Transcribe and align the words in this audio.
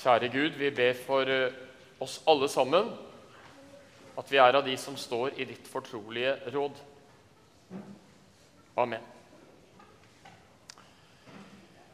Kjære 0.00 0.30
Gud, 0.32 0.54
vi 0.56 0.70
ber 0.72 0.94
for 0.96 1.28
eh, 1.28 1.52
oss 2.00 2.22
alle 2.24 2.48
sammen 2.48 2.86
at 4.16 4.30
vi 4.32 4.38
er 4.40 4.56
av 4.56 4.64
de 4.64 4.72
som 4.80 4.96
står 4.96 5.36
i 5.36 5.44
ditt 5.48 5.66
fortrolige 5.68 6.32
råd. 6.54 6.78
Amen. 8.80 9.04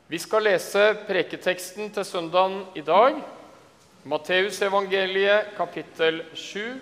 Vi 0.06 0.20
skal 0.22 0.46
lese 0.46 0.84
preketeksten 1.08 1.90
til 1.94 2.06
søndagen 2.06 2.60
i 2.78 2.86
dag. 2.86 3.18
Matteusevangeliet 4.06 5.56
kapittel 5.58 6.22
7. 6.30 6.78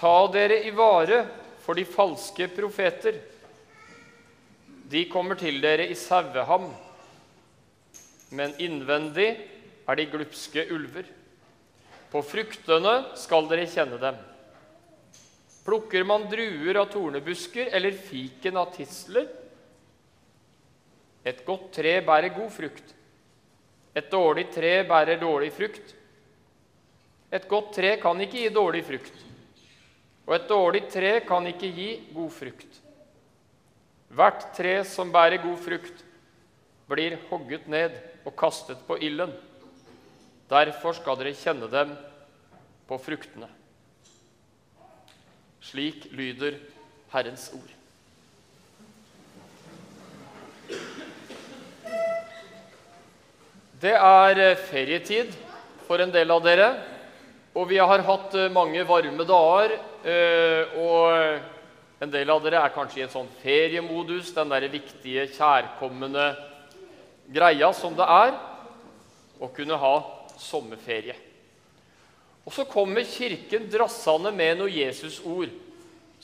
Ta 0.00 0.16
dere 0.32 0.62
i 0.64 0.72
vare 0.72 1.26
for 1.60 1.76
de 1.76 1.84
falske 1.84 2.48
profeter. 2.56 3.20
De 4.88 5.04
kommer 5.12 5.36
til 5.36 5.60
dere 5.60 5.90
i 5.92 5.96
saueham, 5.98 6.70
men 8.30 8.54
innvendig 8.60 9.28
er 9.88 9.98
de 9.98 10.06
glupske 10.12 10.66
ulver. 10.74 11.06
På 12.12 12.22
fruktene 12.24 12.94
skal 13.20 13.48
dere 13.50 13.68
kjenne 13.68 14.00
dem. 14.00 14.16
Plukker 15.66 16.04
man 16.08 16.24
druer 16.30 16.80
av 16.80 16.88
tornebusker 16.92 17.68
eller 17.76 17.92
fiken 17.92 18.56
av 18.56 18.72
tisler? 18.76 19.28
Et 21.28 21.44
godt 21.44 21.70
tre 21.76 21.98
bærer 22.04 22.32
god 22.32 22.52
frukt. 22.54 22.94
Et 23.96 24.10
dårlig 24.12 24.46
tre 24.54 24.78
bærer 24.88 25.20
dårlig 25.20 25.50
frukt. 25.52 25.94
Et 27.28 27.48
godt 27.48 27.74
tre 27.76 27.96
kan 28.00 28.20
ikke 28.24 28.40
gi 28.40 28.52
dårlig 28.52 28.84
frukt, 28.88 29.16
og 30.24 30.34
et 30.36 30.46
dårlig 30.48 30.80
tre 30.88 31.10
kan 31.28 31.44
ikke 31.50 31.68
gi 31.76 31.88
god 32.14 32.30
frukt. 32.32 32.78
Hvert 34.08 34.46
tre 34.56 34.78
som 34.88 35.12
bærer 35.12 35.42
god 35.42 35.58
frukt, 35.60 36.04
blir 36.88 37.18
hogget 37.28 37.68
ned 37.68 37.98
og 38.28 38.36
kastet 38.36 38.80
på 38.86 38.98
ilden. 39.00 39.32
Derfor 40.48 40.96
skal 40.96 41.16
dere 41.20 41.36
kjenne 41.36 41.68
dem 41.72 41.94
på 42.88 42.98
fruktene. 43.00 43.48
Slik 45.64 46.06
lyder 46.16 46.56
Herrens 47.12 47.48
ord. 47.56 47.74
Det 53.78 53.94
er 53.94 54.40
eh, 54.42 54.56
ferietid 54.68 55.30
for 55.86 56.02
en 56.02 56.10
del 56.10 56.32
av 56.34 56.40
dere, 56.42 56.70
og 57.54 57.68
vi 57.70 57.78
har 57.78 58.02
hatt 58.02 58.34
eh, 58.34 58.50
mange 58.50 58.82
varme 58.88 59.26
dager. 59.28 59.76
eh, 60.02 60.74
Og 60.82 62.02
en 62.02 62.10
del 62.10 62.30
av 62.30 62.42
dere 62.42 62.64
er 62.64 62.74
kanskje 62.74 63.00
i 63.00 63.04
en 63.06 63.12
sånn 63.12 63.30
feriemodus, 63.42 64.32
den 64.34 64.50
der 64.50 64.66
viktige, 64.72 65.28
kjærkomne 65.36 66.32
greia 67.28 67.72
som 67.76 67.96
det 67.96 68.06
er 68.08 68.36
å 69.38 69.48
kunne 69.54 69.78
ha 69.78 69.94
sommerferie. 70.38 71.16
Og 72.48 72.54
så 72.54 72.64
kommer 72.64 73.04
Kirken 73.04 73.66
drassende 73.68 74.32
med 74.32 74.56
noe 74.60 74.72
Jesusord 74.72 75.52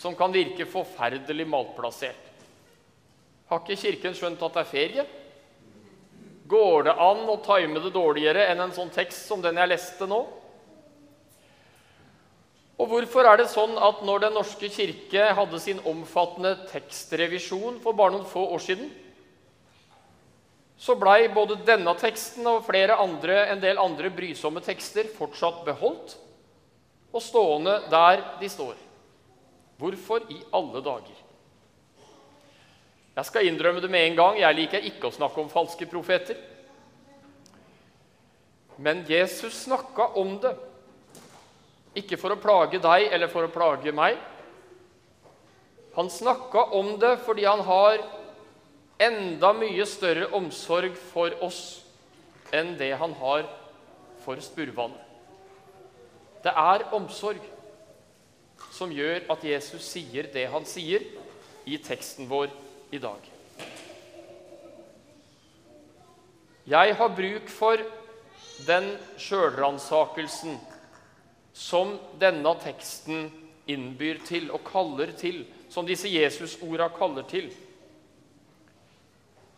som 0.00 0.16
kan 0.16 0.32
virke 0.34 0.66
forferdelig 0.66 1.46
malplassert. 1.46 2.30
Har 3.50 3.60
ikke 3.60 3.76
Kirken 3.76 4.16
skjønt 4.16 4.40
at 4.42 4.56
det 4.56 4.62
er 4.62 4.70
ferie? 4.70 5.04
Går 6.48 6.88
det 6.88 6.96
an 7.00 7.22
å 7.28 7.36
time 7.44 7.80
det 7.80 7.92
dårligere 7.92 8.48
enn 8.50 8.64
en 8.64 8.72
sånn 8.74 8.92
tekst 8.92 9.28
som 9.28 9.44
den 9.44 9.60
jeg 9.60 9.70
leste 9.70 10.08
nå? 10.08 10.22
Og 12.74 12.90
hvorfor 12.90 13.28
er 13.28 13.38
det 13.38 13.46
sånn 13.52 13.76
at 13.78 14.00
når 14.02 14.24
Den 14.24 14.34
norske 14.34 14.68
kirke 14.72 15.28
hadde 15.38 15.60
sin 15.62 15.78
omfattende 15.86 16.56
tekstrevisjon 16.72 17.78
for 17.84 17.96
bare 17.96 18.16
noen 18.16 18.26
få 18.26 18.48
år 18.56 18.64
siden, 18.64 18.88
så 20.76 20.96
blei 20.98 21.28
både 21.32 21.60
denne 21.66 21.94
teksten 21.98 22.46
og 22.50 22.64
flere 22.66 22.96
andre, 23.00 23.44
en 23.52 23.62
del 23.62 23.78
andre 23.78 24.10
brysomme 24.12 24.62
tekster 24.64 25.08
fortsatt 25.16 25.62
beholdt 25.66 26.16
og 27.14 27.22
stående 27.22 27.78
der 27.92 28.24
de 28.40 28.48
står. 28.50 28.74
Hvorfor 29.78 30.26
i 30.30 30.40
alle 30.54 30.82
dager? 30.82 31.20
Jeg 33.14 33.28
skal 33.28 33.46
innrømme 33.46 33.82
det 33.82 33.90
med 33.90 34.08
en 34.08 34.16
gang. 34.18 34.38
Jeg 34.42 34.58
liker 34.58 34.86
ikke 34.90 35.06
å 35.06 35.14
snakke 35.14 35.38
om 35.38 35.50
falske 35.50 35.86
profeter. 35.86 36.38
Men 38.76 39.04
Jesus 39.06 39.54
snakka 39.68 40.08
om 40.18 40.34
det. 40.42 40.56
Ikke 41.94 42.18
for 42.18 42.34
å 42.34 42.40
plage 42.42 42.80
deg 42.82 43.06
eller 43.14 43.30
for 43.30 43.46
å 43.46 43.52
plage 43.54 43.94
meg. 43.94 44.18
Han 45.94 46.10
snakka 46.10 46.72
om 46.74 46.96
det 46.98 47.20
fordi 47.22 47.46
han 47.46 47.62
har 47.62 48.02
enda 49.00 49.52
mye 49.56 49.86
større 49.88 50.28
omsorg 50.36 50.94
for 51.12 51.34
oss 51.44 51.62
enn 52.54 52.74
det 52.78 52.92
han 53.00 53.14
har 53.18 53.48
for 54.24 54.40
spurvannet. 54.42 55.00
Det 56.44 56.52
er 56.52 56.86
omsorg 56.94 57.40
som 58.74 58.92
gjør 58.92 59.24
at 59.32 59.44
Jesus 59.46 59.84
sier 59.86 60.28
det 60.32 60.44
han 60.52 60.66
sier 60.68 61.04
i 61.64 61.78
teksten 61.80 62.28
vår 62.28 62.52
i 62.92 63.00
dag. 63.00 63.30
Jeg 66.68 66.94
har 66.96 67.16
bruk 67.16 67.48
for 67.52 67.80
den 68.64 68.94
sjølransakelsen 69.20 70.56
som 71.54 71.96
denne 72.20 72.54
teksten 72.62 73.28
innbyr 73.70 74.20
til 74.26 74.50
og 74.52 74.64
kaller 74.66 75.12
til, 75.16 75.44
som 75.68 75.86
disse 75.86 76.08
Jesus-orda 76.08 76.88
kaller 76.96 77.26
til. 77.28 77.50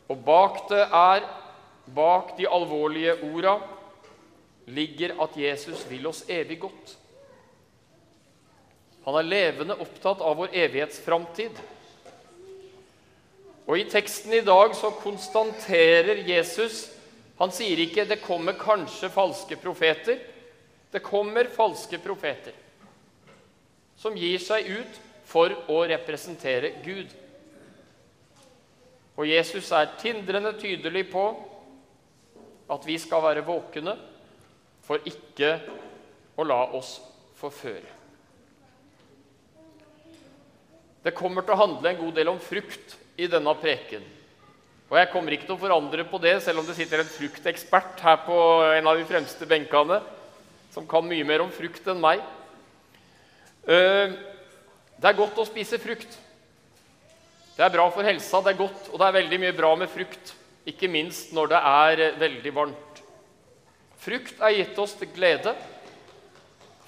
Og 0.09 0.19
bak 0.27 0.63
det 0.71 0.85
er, 0.85 1.25
bak 1.95 2.37
de 2.39 2.49
alvorlige 2.49 3.17
orda, 3.27 3.57
ligger 4.67 5.17
at 5.23 5.37
Jesus 5.39 5.85
vil 5.91 6.07
oss 6.11 6.25
evig 6.29 6.61
godt. 6.63 6.97
Han 9.07 9.19
er 9.21 9.31
levende 9.31 9.79
opptatt 9.79 10.23
av 10.23 10.39
vår 10.41 10.55
evighetsframtid. 10.67 11.59
Og 13.67 13.79
I 13.79 13.89
teksten 13.91 14.35
i 14.35 14.45
dag 14.47 14.75
så 14.79 14.93
konstaterer 15.03 16.23
Jesus 16.27 16.93
Han 17.37 17.51
sier 17.53 17.77
ikke 17.77 18.07
'det 18.09 18.23
kommer 18.23 18.53
kanskje 18.57 19.11
falske 19.13 19.57
profeter'. 19.61 20.19
Det 20.93 21.03
kommer 21.03 21.45
falske 21.45 21.99
profeter 21.99 22.53
som 23.97 24.17
gir 24.17 24.39
seg 24.39 24.69
ut 24.69 24.99
for 25.25 25.53
å 25.73 25.83
representere 25.89 26.71
Gud. 26.85 27.09
Og 29.17 29.29
Jesus 29.29 29.71
er 29.73 29.95
tindrende 30.01 30.53
tydelig 30.61 31.07
på 31.09 31.25
at 32.73 32.87
vi 32.87 32.99
skal 33.01 33.23
være 33.25 33.47
våkne 33.47 33.95
for 34.87 35.03
ikke 35.09 35.57
å 36.37 36.45
la 36.47 36.59
oss 36.77 36.99
forføre. 37.39 37.95
Det 41.07 41.15
kommer 41.15 41.47
til 41.47 41.55
å 41.55 41.61
handle 41.61 41.91
en 41.91 42.01
god 42.01 42.17
del 42.19 42.33
om 42.33 42.43
frukt 42.43 42.97
i 43.17 43.29
denne 43.31 43.53
preken. 43.61 44.03
Og 44.91 44.99
jeg 45.01 45.11
kommer 45.11 45.35
ikke 45.35 45.49
til 45.49 45.57
å 45.57 45.63
forandre 45.63 46.05
på 46.07 46.19
det, 46.23 46.37
selv 46.43 46.63
om 46.63 46.67
det 46.67 46.77
sitter 46.79 47.03
en 47.03 47.11
fruktekspert 47.11 48.03
her 48.03 48.21
på 48.27 48.37
en 48.77 48.91
av 48.91 48.99
de 48.99 49.07
fremste 49.07 49.47
benkene, 49.49 50.01
som 50.75 50.87
kan 50.87 51.07
mye 51.07 51.27
mer 51.27 51.43
om 51.43 51.51
frukt 51.55 51.87
enn 51.91 52.03
meg. 52.03 52.23
Eh, 53.67 54.15
det 54.97 55.09
er 55.11 55.19
godt 55.19 55.39
å 55.43 55.47
spise 55.49 55.81
frukt. 55.83 56.19
Det 57.57 57.65
er 57.65 57.73
bra 57.73 57.87
for 57.89 58.05
helsa, 58.05 58.43
det 58.45 58.53
er 58.53 58.59
godt, 58.59 58.89
og 58.93 59.01
det 59.01 59.07
er 59.07 59.17
veldig 59.17 59.39
mye 59.41 59.57
bra 59.57 59.71
med 59.81 59.89
frukt. 59.89 60.35
Ikke 60.69 60.91
minst 60.93 61.31
når 61.33 61.55
det 61.55 61.61
er 61.71 62.01
eh, 62.05 62.19
veldig 62.21 62.53
varmt. 62.53 62.99
Frukt 64.03 64.43
er 64.45 64.59
gitt 64.59 64.81
oss 64.83 64.93
til 65.01 65.09
glede. 65.15 65.55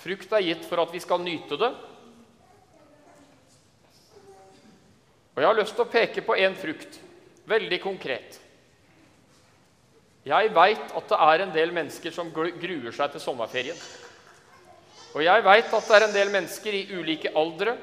Frukt 0.03 0.35
er 0.37 0.45
gitt 0.45 0.67
for 0.69 0.83
at 0.83 0.93
vi 0.93 1.01
skal 1.01 1.23
nyte 1.25 1.57
det. 1.57 1.71
Og 5.33 5.41
Jeg 5.41 5.49
har 5.49 5.57
lyst 5.57 5.73
til 5.79 5.87
å 5.87 5.93
peke 5.93 6.25
på 6.27 6.37
én 6.37 6.57
frukt, 6.59 6.99
veldig 7.49 7.79
konkret. 7.81 8.37
Jeg 10.29 10.51
veit 10.53 10.93
at 10.99 11.09
det 11.09 11.19
er 11.29 11.45
en 11.45 11.55
del 11.55 11.73
mennesker 11.73 12.13
som 12.13 12.33
gruer 12.35 12.93
seg 12.93 13.15
til 13.15 13.23
sommerferien. 13.23 13.79
Og 15.15 15.23
jeg 15.25 15.47
veit 15.47 15.73
at 15.73 15.89
det 15.89 15.97
er 15.97 16.07
en 16.09 16.17
del 16.19 16.35
mennesker 16.35 16.77
i 16.77 16.85
ulike 16.99 17.33
aldre 17.39 17.79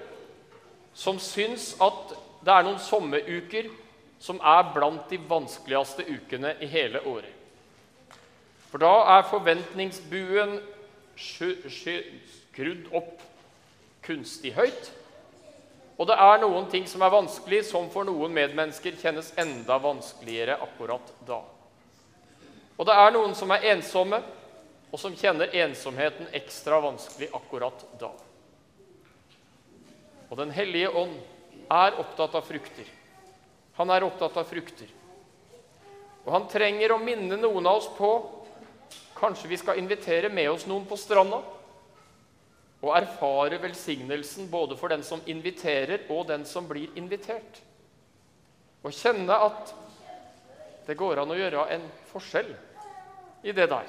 som 0.93 1.17
syns 1.19 1.71
at 1.81 2.13
det 2.45 2.53
er 2.53 2.65
noen 2.67 2.81
sommeruker 2.81 3.71
som 4.21 4.37
er 4.39 4.67
blant 4.73 5.09
de 5.09 5.17
vanskeligste 5.29 6.05
ukene 6.05 6.53
i 6.61 6.69
hele 6.69 7.01
året. 7.09 7.31
For 8.69 8.81
da 8.81 8.93
er 9.15 9.29
forventningsbuen 9.29 10.59
skrudd 11.15 12.89
opp 12.95 13.23
kunstig 14.05 14.53
høyt. 14.57 14.91
Og 15.95 16.09
det 16.09 16.17
er 16.19 16.41
noen 16.43 16.67
ting 16.69 16.87
som 16.91 17.05
er 17.05 17.13
vanskelig, 17.13 17.63
som 17.69 17.87
for 17.93 18.07
noen 18.07 18.33
medmennesker 18.35 18.97
kjennes 18.99 19.31
enda 19.39 19.77
vanskeligere 19.79 20.57
akkurat 20.61 21.13
da. 21.27 21.39
Og 22.75 22.87
det 22.89 22.97
er 22.99 23.13
noen 23.15 23.35
som 23.37 23.53
er 23.55 23.69
ensomme, 23.71 24.19
og 24.91 24.99
som 24.99 25.15
kjenner 25.15 25.55
ensomheten 25.63 26.27
ekstra 26.35 26.81
vanskelig 26.83 27.31
akkurat 27.35 27.85
da. 27.99 28.11
Og 30.29 30.37
Den 30.37 30.51
hellige 30.51 30.91
ånd 30.91 31.15
er 31.71 31.99
opptatt 32.01 32.35
av 32.35 32.45
frukter. 32.45 32.87
Han 33.75 33.91
er 33.91 34.05
opptatt 34.07 34.37
av 34.37 34.47
frukter. 34.47 34.89
Og 36.25 36.31
han 36.33 36.47
trenger 36.49 36.95
å 36.95 37.01
minne 37.01 37.37
noen 37.37 37.67
av 37.69 37.81
oss 37.81 37.91
på 37.97 38.11
Kanskje 39.15 39.47
vi 39.47 39.57
skal 39.57 39.77
invitere 39.79 40.27
med 40.27 40.49
oss 40.51 40.65
noen 40.67 40.83
på 40.87 40.97
stranda? 40.99 41.37
Og 42.83 42.91
erfare 42.97 43.61
velsignelsen 43.63 44.49
både 44.51 44.75
for 44.75 44.91
den 44.91 45.05
som 45.07 45.23
inviterer, 45.31 46.03
og 46.11 46.27
den 46.27 46.43
som 46.45 46.67
blir 46.67 46.91
invitert. 46.99 47.61
Og 48.83 48.91
kjenne 48.93 49.37
at 49.47 49.71
det 50.85 50.97
går 50.99 51.23
an 51.23 51.31
å 51.31 51.37
gjøre 51.39 51.63
en 51.77 51.87
forskjell 52.11 52.51
i 53.47 53.55
det 53.55 53.69
der. 53.71 53.87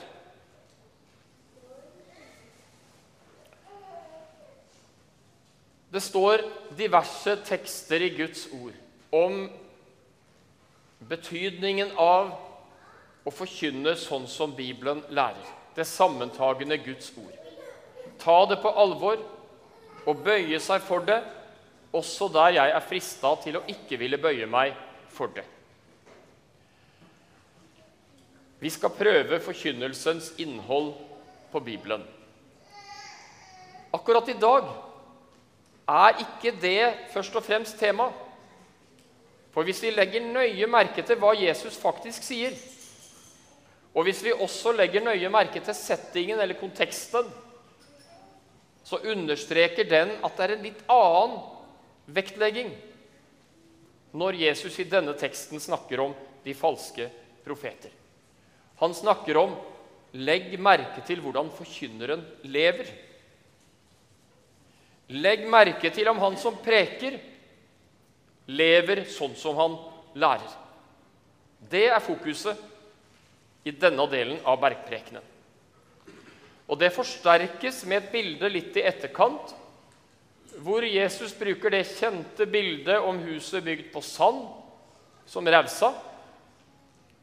Det 5.97 6.03
står 6.05 6.43
diverse 6.77 7.39
tekster 7.49 8.03
i 8.05 8.11
Guds 8.13 8.43
ord 8.53 8.75
om 9.17 9.47
betydningen 11.09 11.95
av 11.97 12.35
å 13.25 13.33
forkynne 13.33 13.95
sånn 13.97 14.27
som 14.29 14.53
Bibelen 14.53 15.01
lærer. 15.09 15.47
Det 15.73 15.87
sammentagende 15.89 16.77
Guds 16.85 17.15
ord. 17.17 17.33
Ta 18.21 18.37
det 18.51 18.59
på 18.61 18.75
alvor 18.77 19.23
og 20.05 20.21
bøye 20.27 20.61
seg 20.61 20.85
for 20.85 21.07
det, 21.09 21.23
også 21.97 22.29
der 22.35 22.59
jeg 22.59 22.75
er 22.77 22.85
frista 22.85 23.31
til 23.41 23.57
å 23.57 23.65
ikke 23.73 23.97
ville 24.03 24.21
bøye 24.21 24.45
meg 24.53 24.77
for 25.17 25.33
det. 25.33 25.47
Vi 28.61 28.69
skal 28.75 28.93
prøve 29.01 29.41
forkynnelsens 29.49 30.35
innhold 30.45 30.93
på 31.55 31.65
Bibelen. 31.65 32.05
Akkurat 33.97 34.29
i 34.29 34.37
dag 34.37 34.69
er 35.87 36.23
ikke 36.23 36.53
det 36.61 37.11
først 37.13 37.37
og 37.39 37.45
fremst 37.47 37.79
tema. 37.79 38.11
For 39.55 39.65
hvis 39.65 39.83
vi 39.83 39.95
legger 39.95 40.27
nøye 40.27 40.67
merke 40.69 41.03
til 41.07 41.19
hva 41.21 41.33
Jesus 41.39 41.79
faktisk 41.81 42.27
sier, 42.27 42.53
og 43.97 44.05
hvis 44.05 44.21
vi 44.25 44.35
også 44.35 44.75
legger 44.77 45.05
nøye 45.05 45.31
merke 45.33 45.63
til 45.65 45.75
settingen 45.75 46.41
eller 46.43 46.59
konteksten, 46.61 47.31
så 48.87 49.01
understreker 49.09 49.89
den 49.89 50.13
at 50.23 50.37
det 50.37 50.45
er 50.45 50.53
en 50.55 50.67
litt 50.67 50.83
annen 50.93 51.39
vektlegging 52.15 52.69
når 54.17 54.39
Jesus 54.45 54.77
i 54.79 54.87
denne 54.89 55.17
teksten 55.19 55.61
snakker 55.61 56.05
om 56.05 56.13
de 56.45 56.55
falske 56.55 57.09
profeter. 57.45 57.91
Han 58.81 58.95
snakker 58.95 59.41
om 59.41 59.57
'legg 60.13 60.55
merke 60.61 61.03
til 61.07 61.21
hvordan 61.21 61.51
forkynneren 61.51 62.23
lever'. 62.45 62.93
Legg 65.15 65.45
merke 65.47 65.91
til 65.95 66.09
om 66.11 66.19
han 66.19 66.37
som 66.41 66.57
preker, 66.63 67.19
lever 68.47 69.05
sånn 69.11 69.37
som 69.39 69.59
han 69.59 69.77
lærer. 70.19 70.51
Det 71.71 71.87
er 71.91 72.03
fokuset 72.03 72.59
i 73.67 73.75
denne 73.75 74.07
delen 74.11 74.41
av 74.47 74.59
bergprekenen. 74.63 75.23
Og 76.67 76.79
det 76.79 76.95
forsterkes 76.95 77.85
med 77.87 78.03
et 78.03 78.13
bilde 78.13 78.51
litt 78.51 78.77
i 78.79 78.85
etterkant, 78.87 79.55
hvor 80.63 80.83
Jesus 80.87 81.35
bruker 81.37 81.71
det 81.71 81.85
kjente 81.91 82.47
bildet 82.49 83.03
om 83.05 83.19
huset 83.27 83.63
bygd 83.65 83.91
på 83.95 84.03
sand, 84.03 84.47
som 85.27 85.47
rausa, 85.47 85.93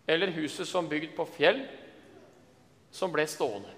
eller 0.07 0.31
huset 0.35 0.67
som 0.67 0.87
bygd 0.87 1.15
på 1.15 1.25
fjell, 1.35 1.63
som 2.93 3.11
ble 3.11 3.25
stående. 3.27 3.71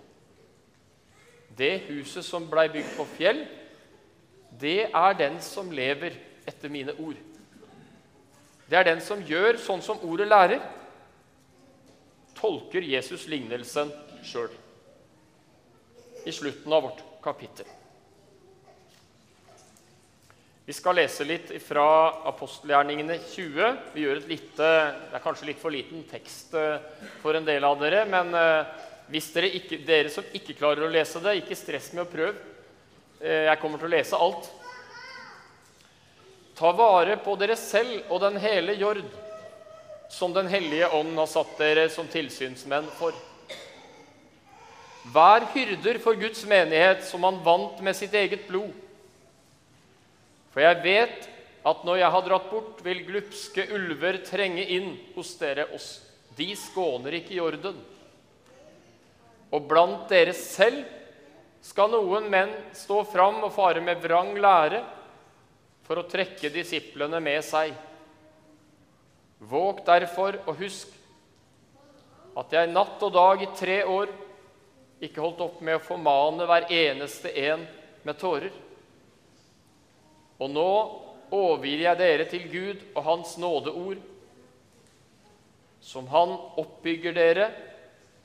Det 1.56 1.86
huset 1.88 2.26
som 2.26 2.50
blei 2.52 2.68
bygd 2.74 2.98
på 2.98 3.06
fjell, 3.16 3.46
det 4.60 4.88
er 4.88 5.18
den 5.20 5.40
som 5.44 5.72
lever 5.74 6.16
etter 6.48 6.72
mine 6.72 6.96
ord. 7.02 7.18
Det 8.66 8.78
er 8.78 8.88
den 8.88 9.02
som 9.04 9.22
gjør 9.22 9.60
sånn 9.62 9.84
som 9.86 10.02
ordet 10.08 10.28
lærer, 10.30 10.62
tolker 12.36 12.84
Jesus 12.84 13.28
lignelsen 13.32 13.92
sjøl 14.26 14.52
i 16.26 16.34
slutten 16.34 16.74
av 16.74 16.88
vårt 16.88 17.02
kapittel. 17.24 17.68
Vi 20.66 20.74
skal 20.74 20.98
lese 20.98 21.28
litt 21.30 21.52
fra 21.62 21.86
apostelgjerningene 22.26 23.20
20. 23.22 23.76
Vi 23.94 24.02
gjør 24.02 24.18
et 24.24 24.32
lite, 24.32 24.70
Det 25.12 25.14
er 25.14 25.22
kanskje 25.22 25.52
litt 25.52 25.62
for 25.62 25.70
liten 25.70 26.02
tekst 26.10 26.56
eh, 26.58 26.82
for 27.22 27.38
en 27.38 27.46
del 27.46 27.64
av 27.64 27.78
dere, 27.78 28.02
men 28.10 28.34
eh, 28.34 28.72
hvis 29.14 29.30
dere, 29.36 29.52
ikke, 29.60 29.84
dere 29.86 30.10
som 30.10 30.26
ikke 30.34 30.58
klarer 30.58 30.88
å 30.88 30.90
lese 30.90 31.22
det, 31.22 31.36
ikke 31.44 31.60
stress 31.60 31.92
med 31.94 32.08
å 32.08 32.10
prøve. 32.10 32.55
Eh, 33.22 33.46
jeg 33.48 33.60
kommer 33.62 33.80
til 33.80 33.90
å 33.90 33.96
lese 33.96 34.20
alt. 34.20 34.50
Ta 36.56 36.72
vare 36.76 37.18
på 37.20 37.36
dere 37.40 37.58
selv 37.60 38.10
og 38.10 38.22
den 38.24 38.40
hele 38.40 38.76
jord, 38.80 39.04
som 40.10 40.34
Den 40.34 40.48
hellige 40.48 40.88
ånd 40.94 41.18
har 41.18 41.28
satt 41.28 41.58
dere 41.58 41.90
som 41.90 42.08
tilsynsmenn 42.08 42.88
for. 42.96 43.16
Vær 45.12 45.44
hyrder 45.54 46.00
for 46.02 46.18
Guds 46.18 46.46
menighet, 46.48 47.04
som 47.06 47.24
han 47.28 47.42
vant 47.44 47.82
med 47.84 47.98
sitt 47.98 48.14
eget 48.14 48.48
blod. 48.48 48.72
For 50.54 50.64
jeg 50.64 50.82
vet 50.86 51.28
at 51.66 51.84
når 51.86 52.00
jeg 52.00 52.14
har 52.14 52.26
dratt 52.26 52.50
bort, 52.50 52.80
vil 52.86 53.04
glupske 53.06 53.68
ulver 53.76 54.22
trenge 54.26 54.64
inn 54.78 54.94
hos 55.16 55.34
dere 55.42 55.68
oss. 55.76 56.00
De 56.38 56.48
skåner 56.58 57.20
ikke 57.20 57.38
jorden. 57.38 57.78
Og 59.52 59.68
blant 59.68 60.08
dere 60.10 60.34
selv 60.38 60.86
skal 61.66 61.90
noen 61.90 62.28
menn 62.30 62.52
stå 62.78 63.00
fram 63.10 63.42
og 63.48 63.54
fare 63.56 63.82
med 63.82 64.04
vrang 64.04 64.36
lære 64.38 64.84
for 65.86 65.98
å 65.98 66.06
trekke 66.10 66.52
disiplene 66.54 67.18
med 67.24 67.42
seg. 67.46 67.74
Våg 69.50 69.82
derfor 69.88 70.38
og 70.46 70.62
husk 70.62 70.94
at 72.38 72.54
jeg 72.54 72.72
natt 72.72 73.02
og 73.06 73.16
dag 73.16 73.42
i 73.42 73.50
tre 73.58 73.80
år 73.88 74.14
ikke 75.06 75.24
holdt 75.24 75.42
opp 75.46 75.58
med 75.66 75.80
å 75.80 75.84
formane 75.84 76.46
hver 76.48 76.70
eneste 76.72 77.34
en 77.48 77.66
med 78.06 78.20
tårer. 78.22 78.54
Og 80.38 80.52
nå 80.52 80.70
overgir 81.34 81.86
jeg 81.88 82.00
dere 82.00 82.30
til 82.30 82.48
Gud 82.52 82.82
og 82.94 83.04
Hans 83.08 83.36
nådeord, 83.42 84.00
som 85.82 86.08
Han 86.14 86.34
oppbygger 86.62 87.14
dere, 87.14 87.52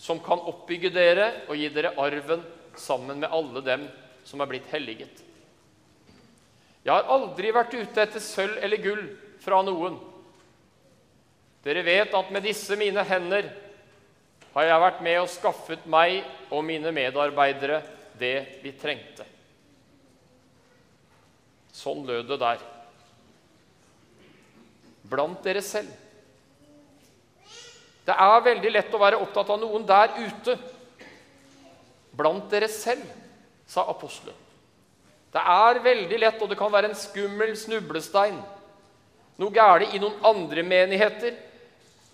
som 0.01 0.21
kan 0.25 0.41
oppbygge 0.49 0.93
dere 0.93 1.33
og 1.49 1.57
gi 1.57 1.69
dere 1.73 1.97
arven 2.01 2.45
sammen 2.79 3.23
med 3.23 3.33
alle 3.33 3.63
dem 3.65 3.89
som 4.25 4.41
er 4.41 4.51
blitt 4.51 4.69
helliget. 4.71 5.23
Jeg 6.85 6.95
har 6.95 7.11
aldri 7.13 7.51
vært 7.53 7.75
ute 7.77 8.03
etter 8.03 8.23
sølv 8.25 8.61
eller 8.63 8.81
gull 8.81 9.03
fra 9.43 9.61
noen. 9.65 9.99
Dere 11.65 11.85
vet 11.85 12.15
at 12.17 12.31
med 12.33 12.47
disse 12.47 12.77
mine 12.81 13.03
hender 13.05 13.51
har 14.55 14.67
jeg 14.67 14.83
vært 14.83 15.03
med 15.05 15.19
og 15.21 15.31
skaffet 15.31 15.85
meg 15.91 16.23
og 16.51 16.65
mine 16.67 16.93
medarbeidere 16.95 17.83
det 18.19 18.37
vi 18.65 18.73
trengte. 18.81 19.27
Sånn 21.73 22.03
lød 22.09 22.33
det 22.33 22.41
der. 22.41 22.65
Blant 25.11 25.45
dere 25.45 25.63
selv. 25.65 25.93
Det 28.09 28.17
er 28.17 28.43
veldig 28.45 28.73
lett 28.73 28.95
å 28.97 29.01
være 29.01 29.21
opptatt 29.23 29.53
av 29.53 29.61
noen 29.61 29.85
der 29.87 30.17
ute 30.19 30.57
blant 32.17 32.51
dere 32.51 32.69
selv, 32.69 33.05
sa 33.71 33.87
apostelen. 33.91 34.37
Det 35.31 35.43
er 35.47 35.83
veldig 35.85 36.19
lett, 36.19 36.41
og 36.43 36.51
det 36.51 36.59
kan 36.59 36.73
være 36.73 36.91
en 36.91 36.99
skummel 36.99 37.53
snublestein. 37.59 38.41
Noe 39.39 39.55
galt 39.55 39.95
i 39.95 40.01
noen 40.03 40.17
andre 40.27 40.65
menigheter, 40.67 41.37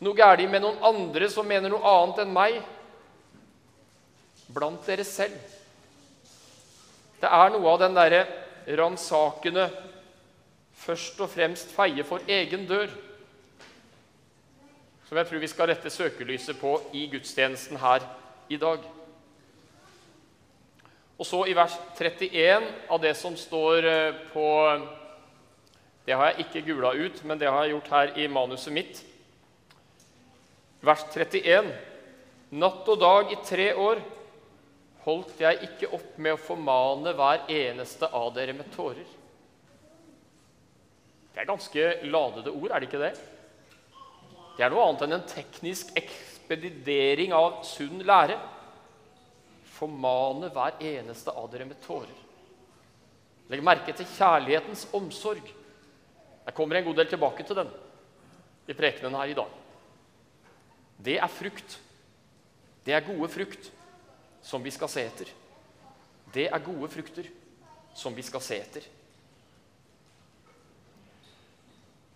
noe 0.05 0.19
galt 0.19 0.45
med 0.51 0.63
noen 0.63 0.83
andre 0.85 1.31
som 1.33 1.49
mener 1.49 1.73
noe 1.73 1.95
annet 1.95 2.21
enn 2.27 2.35
meg. 2.37 2.59
Blant 4.53 4.85
dere 4.87 5.07
selv. 5.09 5.39
Det 7.17 7.33
er 7.33 7.55
noe 7.55 7.73
av 7.73 7.81
den 7.81 7.97
derre 7.97 8.23
ransakende 8.77 9.71
først 10.77 11.19
og 11.25 11.33
fremst 11.33 11.73
feie 11.73 12.05
for 12.05 12.21
egen 12.29 12.69
dør 12.69 12.93
som 15.09 15.19
jeg 15.19 15.27
tror 15.29 15.39
vi 15.39 15.51
skal 15.51 15.71
rette 15.71 15.91
søkelyset 15.91 16.59
på 16.59 16.73
i 16.93 17.07
gudstjenesten 17.11 17.79
her 17.79 18.03
i 18.51 18.57
dag. 18.59 18.83
Og 21.17 21.25
så 21.25 21.43
i 21.49 21.55
vers 21.57 21.73
31 21.97 22.67
av 22.93 23.01
det 23.01 23.15
som 23.17 23.37
står 23.41 23.89
eh, 23.89 24.23
på 24.35 24.47
Det 26.07 26.15
har 26.15 26.31
jeg 26.31 26.45
ikke 26.45 26.67
gula 26.69 26.93
ut, 26.93 27.23
men 27.25 27.39
det 27.41 27.49
har 27.49 27.65
jeg 27.65 27.73
gjort 27.73 27.89
her 27.91 28.13
i 28.21 28.27
manuset 28.29 28.73
mitt. 28.73 29.01
Vers 30.85 31.03
31. 31.11 31.73
Natt 32.61 32.89
og 32.93 33.01
dag 33.01 33.33
i 33.33 33.39
tre 33.43 33.73
år 33.75 34.03
holdt 35.07 35.41
jeg 35.41 35.65
ikke 35.67 35.91
opp 35.97 36.19
med 36.19 36.37
å 36.37 36.43
formane 36.43 37.15
hver 37.17 37.49
eneste 37.51 38.07
av 38.13 38.29
dere 38.37 38.55
med 38.55 38.69
tårer. 38.75 39.07
Det 41.33 41.43
er 41.43 41.49
ganske 41.49 41.89
ladede 42.07 42.53
ord, 42.53 42.71
er 42.71 42.81
det 42.81 42.89
ikke 42.91 43.03
det? 43.03 43.15
Det 44.57 44.65
er 44.65 44.73
noe 44.73 44.87
annet 44.87 45.05
enn 45.05 45.17
en 45.19 45.27
teknisk 45.29 45.91
ekspedidering 45.99 47.35
av 47.37 47.65
sunn 47.67 48.01
lære 48.07 48.39
formane 49.77 50.51
hver 50.53 50.81
eneste 50.83 51.33
av 51.33 51.51
dere 51.53 51.69
med 51.69 51.81
tårer. 51.85 52.25
Legg 53.51 53.63
merke 53.63 53.95
til 53.95 54.09
kjærlighetens 54.17 54.87
omsorg. 54.97 55.45
Jeg 56.47 56.55
kommer 56.57 56.79
en 56.79 56.89
god 56.89 57.01
del 57.01 57.11
tilbake 57.11 57.47
til 57.47 57.59
den 57.59 57.71
i 58.67 58.75
prekenene 58.75 59.23
her 59.23 59.31
i 59.31 59.39
dag. 59.39 59.51
det 60.99 61.19
er 61.21 61.29
frukt. 61.29 61.79
Det 62.85 62.95
er 62.95 63.05
gode 63.05 63.29
frukt 63.29 63.71
som 64.43 64.63
vi 64.63 64.71
skal 64.71 64.89
se 64.89 65.03
etter. 65.03 65.31
Det 66.33 66.47
er 66.47 66.65
gode 66.65 66.89
frukter 66.89 67.27
som 67.95 68.15
vi 68.15 68.23
skal 68.23 68.41
se 68.41 68.57
etter. 68.57 68.87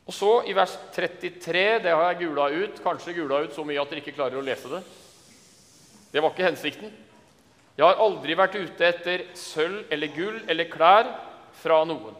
Og 0.07 0.15
så 0.15 0.31
i 0.47 0.55
vers 0.57 0.73
33, 0.95 1.83
det 1.85 1.93
har 1.95 2.09
jeg 2.09 2.25
gula 2.25 2.49
ut, 2.51 2.81
kanskje 2.83 3.15
gula 3.15 3.45
ut 3.45 3.55
så 3.55 3.65
mye 3.67 3.79
at 3.83 3.91
dere 3.91 4.03
ikke 4.03 4.17
klarer 4.17 4.41
å 4.41 4.45
lese 4.45 4.71
det. 4.73 4.81
Det 6.11 6.23
var 6.23 6.33
ikke 6.33 6.49
hensikten. 6.49 6.91
Jeg 7.81 7.87
har 7.87 8.01
aldri 8.05 8.35
vært 8.37 8.59
ute 8.61 8.85
etter 8.85 9.23
sølv 9.41 9.89
eller 9.89 10.11
gull 10.13 10.43
eller 10.53 10.69
klær 10.69 11.07
fra 11.63 11.79
noen. 11.89 12.13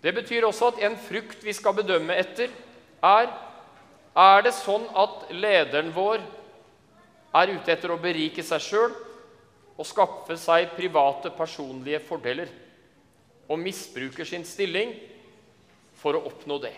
Det 0.00 0.14
betyr 0.16 0.46
også 0.48 0.70
at 0.70 0.80
en 0.86 0.96
frukt 0.96 1.42
vi 1.44 1.52
skal 1.52 1.76
bedømme 1.76 2.16
etter, 2.16 2.48
er 3.04 3.28
er 4.18 4.40
det 4.42 4.54
sånn 4.56 4.86
at 4.96 5.28
lederen 5.30 5.92
vår 5.94 6.22
er 7.36 7.52
ute 7.52 7.74
etter 7.74 7.92
å 7.92 8.00
berike 8.00 8.42
seg 8.42 8.64
sjøl 8.64 8.96
og 9.76 9.86
skaffe 9.86 10.38
seg 10.40 10.72
private, 10.74 11.30
personlige 11.36 12.00
fordeler 12.08 12.48
og 13.46 13.60
misbruker 13.60 14.26
sin 14.26 14.48
stilling 14.48 14.96
for 16.00 16.16
å 16.16 16.24
oppnå 16.32 16.58
det? 16.64 16.74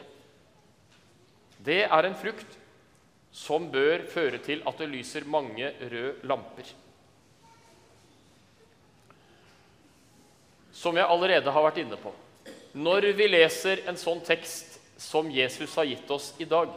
Det 1.62 1.84
er 1.86 2.10
en 2.10 2.18
frukt 2.18 2.58
som 3.30 3.70
bør 3.70 4.08
føre 4.10 4.42
til 4.42 4.66
at 4.66 4.82
det 4.82 4.90
lyser 4.90 5.30
mange 5.30 5.70
røde 5.80 6.26
lamper. 6.26 6.66
Som 10.80 10.96
jeg 10.96 11.04
allerede 11.04 11.52
har 11.52 11.66
vært 11.66 11.82
inne 11.82 11.98
på. 12.00 12.12
Når 12.72 13.10
vi 13.18 13.26
leser 13.28 13.82
en 13.90 13.98
sånn 14.00 14.22
tekst 14.24 14.78
som 15.00 15.28
Jesus 15.32 15.74
har 15.76 15.88
gitt 15.88 16.10
oss 16.12 16.30
i 16.40 16.46
dag, 16.48 16.70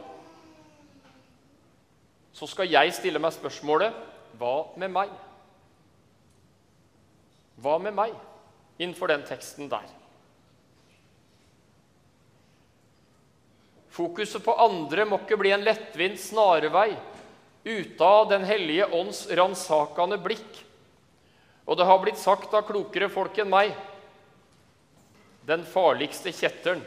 så 2.34 2.48
skal 2.50 2.66
jeg 2.66 2.92
stille 2.96 3.20
meg 3.22 3.32
spørsmålet 3.36 3.94
hva 4.40 4.54
med 4.80 4.90
meg? 4.90 5.12
Hva 7.62 7.76
med 7.78 7.94
meg 7.94 8.16
innenfor 8.76 9.12
den 9.12 9.22
teksten 9.28 9.70
der? 9.70 9.86
Fokuset 13.94 14.42
på 14.42 14.56
andre 14.58 15.06
må 15.06 15.20
ikke 15.22 15.38
bli 15.38 15.52
en 15.54 15.62
lettvint 15.62 16.18
snarvei 16.18 16.90
ute 17.64 18.04
av 18.04 18.26
Den 18.28 18.42
hellige 18.44 18.90
ånds 18.92 19.22
ransakende 19.30 20.18
blikk. 20.20 20.58
Og 21.64 21.78
det 21.78 21.86
har 21.88 22.00
blitt 22.02 22.20
sagt 22.20 22.52
av 22.52 22.66
klokere 22.66 23.08
folk 23.12 23.38
enn 23.38 23.52
meg 23.54 23.70
den 25.46 25.64
farligste 25.68 26.32
kjetteren 26.32 26.80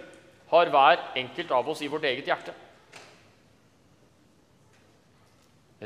har 0.50 0.72
hver 0.74 1.02
enkelt 1.20 1.52
av 1.54 1.70
oss 1.70 1.84
i 1.86 1.90
vårt 1.92 2.08
eget 2.10 2.30
hjerte. 2.30 2.54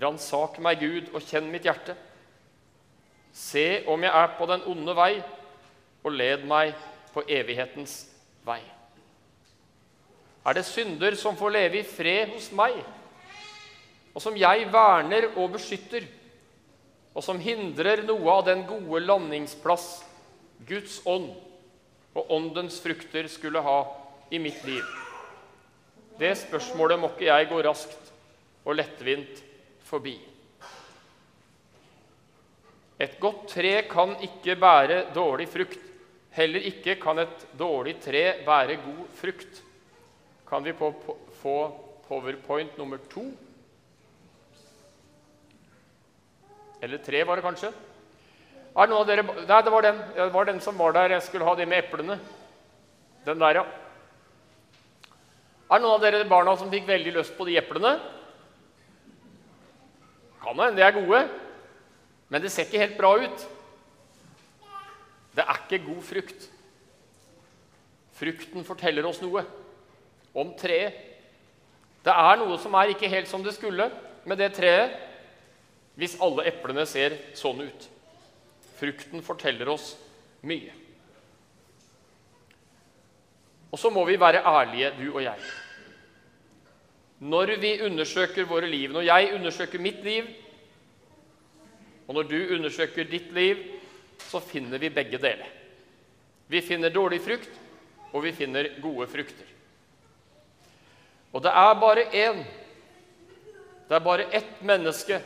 Ransak 0.01 0.59
meg, 0.63 0.79
Gud, 0.79 1.09
og 1.11 1.25
kjenn 1.25 1.49
mitt 1.51 1.67
hjerte. 1.67 1.97
Se 3.35 3.83
om 3.91 4.03
jeg 4.03 4.11
er 4.11 4.37
på 4.37 4.47
den 4.47 4.63
onde 4.71 4.95
vei, 4.95 5.13
og 6.01 6.15
led 6.15 6.45
meg 6.47 6.71
på 7.11 7.25
evighetens 7.27 8.05
vei. 8.47 8.61
Er 10.47 10.57
det 10.57 10.65
synder 10.65 11.15
som 11.19 11.35
får 11.37 11.53
leve 11.53 11.81
i 11.81 11.85
fred 11.85 12.31
hos 12.31 12.49
meg, 12.55 12.79
og 14.15 14.23
som 14.23 14.37
jeg 14.37 14.65
verner 14.71 15.27
og 15.35 15.57
beskytter, 15.57 16.07
og 17.11 17.23
som 17.23 17.39
hindrer 17.43 18.05
noe 18.07 18.31
av 18.31 18.45
den 18.47 18.63
gode 18.69 19.03
landingsplass 19.03 19.89
Guds 20.67 21.01
ånd 21.05 21.33
og 22.15 22.31
åndens 22.35 22.79
frukter 22.83 23.27
skulle 23.31 23.63
ha 23.63 23.77
i 24.31 24.39
mitt 24.39 24.63
liv? 24.67 24.83
Det 26.19 26.33
spørsmålet 26.37 26.99
må 26.99 27.09
ikke 27.13 27.29
jeg 27.29 27.49
gå 27.49 27.61
raskt 27.65 28.11
og 28.65 28.75
lettvint 28.77 29.41
forbi. 29.87 30.17
Et 33.01 33.15
godt 33.19 33.47
tre 33.49 33.73
kan 33.89 34.13
ikke 34.21 34.55
bære 34.61 35.05
dårlig 35.15 35.47
frukt. 35.49 35.79
Heller 36.31 36.67
ikke 36.69 36.95
kan 37.01 37.19
et 37.23 37.47
dårlig 37.57 37.97
tre 38.03 38.25
bære 38.45 38.77
god 38.83 39.07
frukt. 39.17 39.63
Kan 40.47 40.63
vi 40.63 40.75
få 40.75 41.55
powerpoint 42.07 42.77
nummer 42.77 43.01
to? 43.09 43.23
Eller 46.81 46.97
tre, 46.97 47.23
var 47.27 47.37
det 47.37 47.45
kanskje? 47.45 47.71
Er 48.71 48.87
noen 48.87 49.01
av 49.01 49.07
dere, 49.09 49.25
nei, 49.27 49.59
det 49.65 49.71
var, 49.73 49.83
den, 49.83 49.97
det 50.15 50.27
var 50.31 50.47
den 50.47 50.61
som 50.63 50.77
var 50.79 50.93
der. 50.95 51.17
Jeg 51.17 51.25
skulle 51.27 51.47
ha 51.47 51.55
de 51.59 51.67
med 51.67 51.83
eplene. 51.83 52.15
Den 53.25 53.41
der, 53.41 53.59
ja. 53.59 53.65
Er 55.71 55.81
noen 55.83 55.97
av 55.97 56.03
dere 56.03 56.23
barna 56.27 56.55
som 56.59 56.71
fikk 56.71 56.87
veldig 56.87 57.15
lyst 57.17 57.35
på 57.37 57.47
de 57.47 57.57
eplene? 57.59 57.97
Kan 60.41 60.57
hende 60.57 60.79
de 60.79 60.85
er 60.87 60.95
gode, 60.95 61.21
men 62.31 62.41
det 62.41 62.51
ser 62.51 62.65
ikke 62.65 62.81
helt 62.81 62.97
bra 62.97 63.11
ut. 63.21 63.45
Det 65.35 65.43
er 65.45 65.61
ikke 65.61 65.85
god 65.85 66.01
frukt. 66.03 66.49
Frukten 68.17 68.65
forteller 68.67 69.05
oss 69.07 69.21
noe 69.23 69.45
om 70.37 70.51
treet. 70.59 70.95
Det 72.01 72.13
er 72.13 72.39
noe 72.41 72.57
som 72.59 72.73
er 72.79 72.91
ikke 72.91 73.11
helt 73.11 73.29
som 73.29 73.43
det 73.45 73.53
skulle 73.53 73.91
med 74.25 74.39
det 74.41 74.51
treet, 74.57 74.95
hvis 75.99 76.15
alle 76.23 76.47
eplene 76.49 76.85
ser 76.89 77.19
sånn 77.37 77.61
ut. 77.61 77.87
Frukten 78.81 79.21
forteller 79.21 79.69
oss 79.69 79.91
mye. 80.49 80.73
Og 83.71 83.79
så 83.79 83.91
må 83.93 84.03
vi 84.09 84.17
være 84.19 84.41
ærlige, 84.41 84.89
du 84.97 85.11
og 85.13 85.23
jeg. 85.23 85.43
Når 87.21 87.55
vi 87.61 87.75
undersøker 87.85 88.49
våre 88.49 88.67
liv, 88.67 88.89
når 88.91 89.05
jeg 89.05 89.33
undersøker 89.37 89.79
mitt 89.79 90.01
liv, 90.03 90.25
og 92.07 92.17
når 92.17 92.23
du 92.23 92.39
undersøker 92.55 93.05
ditt 93.07 93.29
liv, 93.31 93.61
så 94.19 94.41
finner 94.41 94.81
vi 94.81 94.89
begge 94.89 95.17
deler. 95.21 95.47
Vi 96.47 96.61
finner 96.61 96.89
dårlig 96.89 97.21
frukt, 97.21 97.53
og 98.11 98.23
vi 98.25 98.33
finner 98.35 98.73
gode 98.81 99.07
frukter. 99.07 99.47
Og 101.31 101.43
det 101.43 101.53
er 101.53 101.77
bare 101.79 102.09
én, 102.11 102.41
det 103.87 103.95
er 103.95 104.03
bare 104.03 104.27
ett 104.35 104.59
menneske 104.65 105.21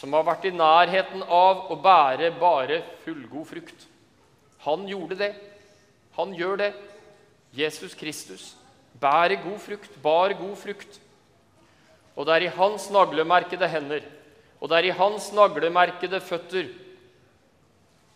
som 0.00 0.16
har 0.16 0.24
vært 0.24 0.46
i 0.48 0.54
nærheten 0.56 1.22
av 1.28 1.68
å 1.70 1.76
bære 1.80 2.32
bare 2.40 2.80
fullgod 3.04 3.48
frukt. 3.50 3.84
Han 4.64 4.88
gjorde 4.88 5.18
det. 5.20 5.34
Han 6.16 6.32
gjør 6.36 6.56
det. 6.64 6.70
Jesus 7.52 7.94
Kristus 7.98 8.54
bærer 9.00 9.42
god 9.44 9.60
frukt, 9.60 9.92
bar 10.02 10.32
god 10.38 10.56
frukt. 10.60 10.98
Og 12.16 12.26
det 12.26 12.34
er 12.36 12.46
i 12.46 12.54
hans 12.56 12.88
naglemerkede 12.92 13.68
hender 13.68 14.08
og 14.60 14.68
det 14.68 14.76
er 14.76 14.90
i 14.90 14.96
hans 14.96 15.30
naglemerkede 15.32 16.20
føtter 16.20 16.68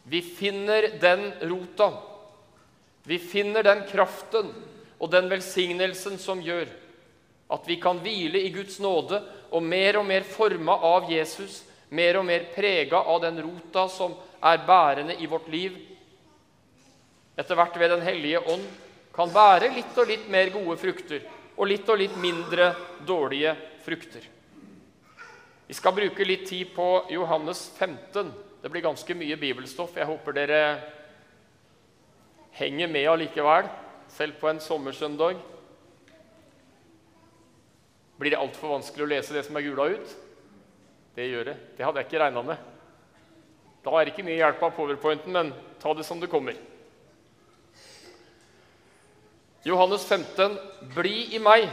vi 0.05 0.21
finner 0.21 0.91
den 1.01 1.31
rota. 1.49 1.87
Vi 3.09 3.17
finner 3.17 3.65
den 3.65 3.87
kraften 3.89 4.51
og 5.01 5.09
den 5.13 5.31
velsignelsen 5.33 6.19
som 6.21 6.43
gjør 6.45 6.69
at 7.55 7.65
vi 7.69 7.79
kan 7.81 8.03
hvile 8.05 8.43
i 8.45 8.51
Guds 8.53 8.77
nåde 8.85 9.23
og 9.49 9.65
mer 9.65 9.97
og 10.01 10.05
mer 10.09 10.27
forma 10.29 10.77
av 10.77 11.09
Jesus, 11.09 11.63
mer 11.95 12.19
og 12.21 12.27
mer 12.27 12.49
prega 12.55 13.01
av 13.01 13.23
den 13.23 13.39
rota 13.45 13.87
som 13.93 14.17
er 14.45 14.65
bærende 14.67 15.17
i 15.23 15.29
vårt 15.31 15.49
liv, 15.53 15.77
etter 17.39 17.59
hvert 17.59 17.79
ved 17.81 17.91
Den 17.91 18.05
hellige 18.07 18.43
ånd, 18.51 18.67
kan 19.15 19.31
bære 19.31 19.71
litt 19.75 19.99
og 19.99 20.11
litt 20.11 20.29
mer 20.31 20.51
gode 20.55 20.77
frukter 20.79 21.23
og 21.55 21.69
litt 21.71 21.89
og 21.89 21.99
litt 22.01 22.17
mindre 22.19 22.73
dårlige 23.07 23.55
frukter. 23.85 24.27
Vi 25.67 25.75
skal 25.75 25.95
bruke 25.97 26.27
litt 26.27 26.49
tid 26.49 26.75
på 26.75 27.07
Johannes 27.15 27.69
15. 27.79 28.33
Det 28.63 28.71
blir 28.73 28.85
ganske 28.85 29.15
mye 29.17 29.39
bibelstoff. 29.39 29.95
Jeg 29.97 30.09
håper 30.09 30.37
dere 30.37 30.61
henger 32.59 32.91
med 32.91 33.09
allikevel, 33.11 33.71
selv 34.13 34.37
på 34.41 34.51
en 34.51 34.61
sommersøndag. 34.61 35.39
Blir 38.19 38.35
det 38.35 38.39
altfor 38.39 38.77
vanskelig 38.77 39.07
å 39.07 39.11
lese 39.11 39.35
det 39.35 39.47
som 39.47 39.57
er 39.59 39.67
gula 39.67 39.89
ut? 39.95 40.15
Det 41.15 41.27
gjør 41.31 41.51
det. 41.53 41.57
Det 41.77 41.85
hadde 41.87 42.03
jeg 42.03 42.09
ikke 42.09 42.23
regna 42.25 42.43
med. 42.43 42.71
Da 43.85 43.93
er 43.95 44.07
det 44.07 44.15
ikke 44.15 44.27
mye 44.27 44.41
hjelp 44.41 44.63
av 44.65 44.73
powerpointen, 44.75 45.35
men 45.35 45.53
ta 45.83 45.93
det 45.95 46.07
som 46.07 46.21
det 46.21 46.31
kommer. 46.33 46.57
Johannes 49.65 50.05
15.: 50.05 50.57
Bli 50.95 51.35
i 51.37 51.41
meg, 51.41 51.69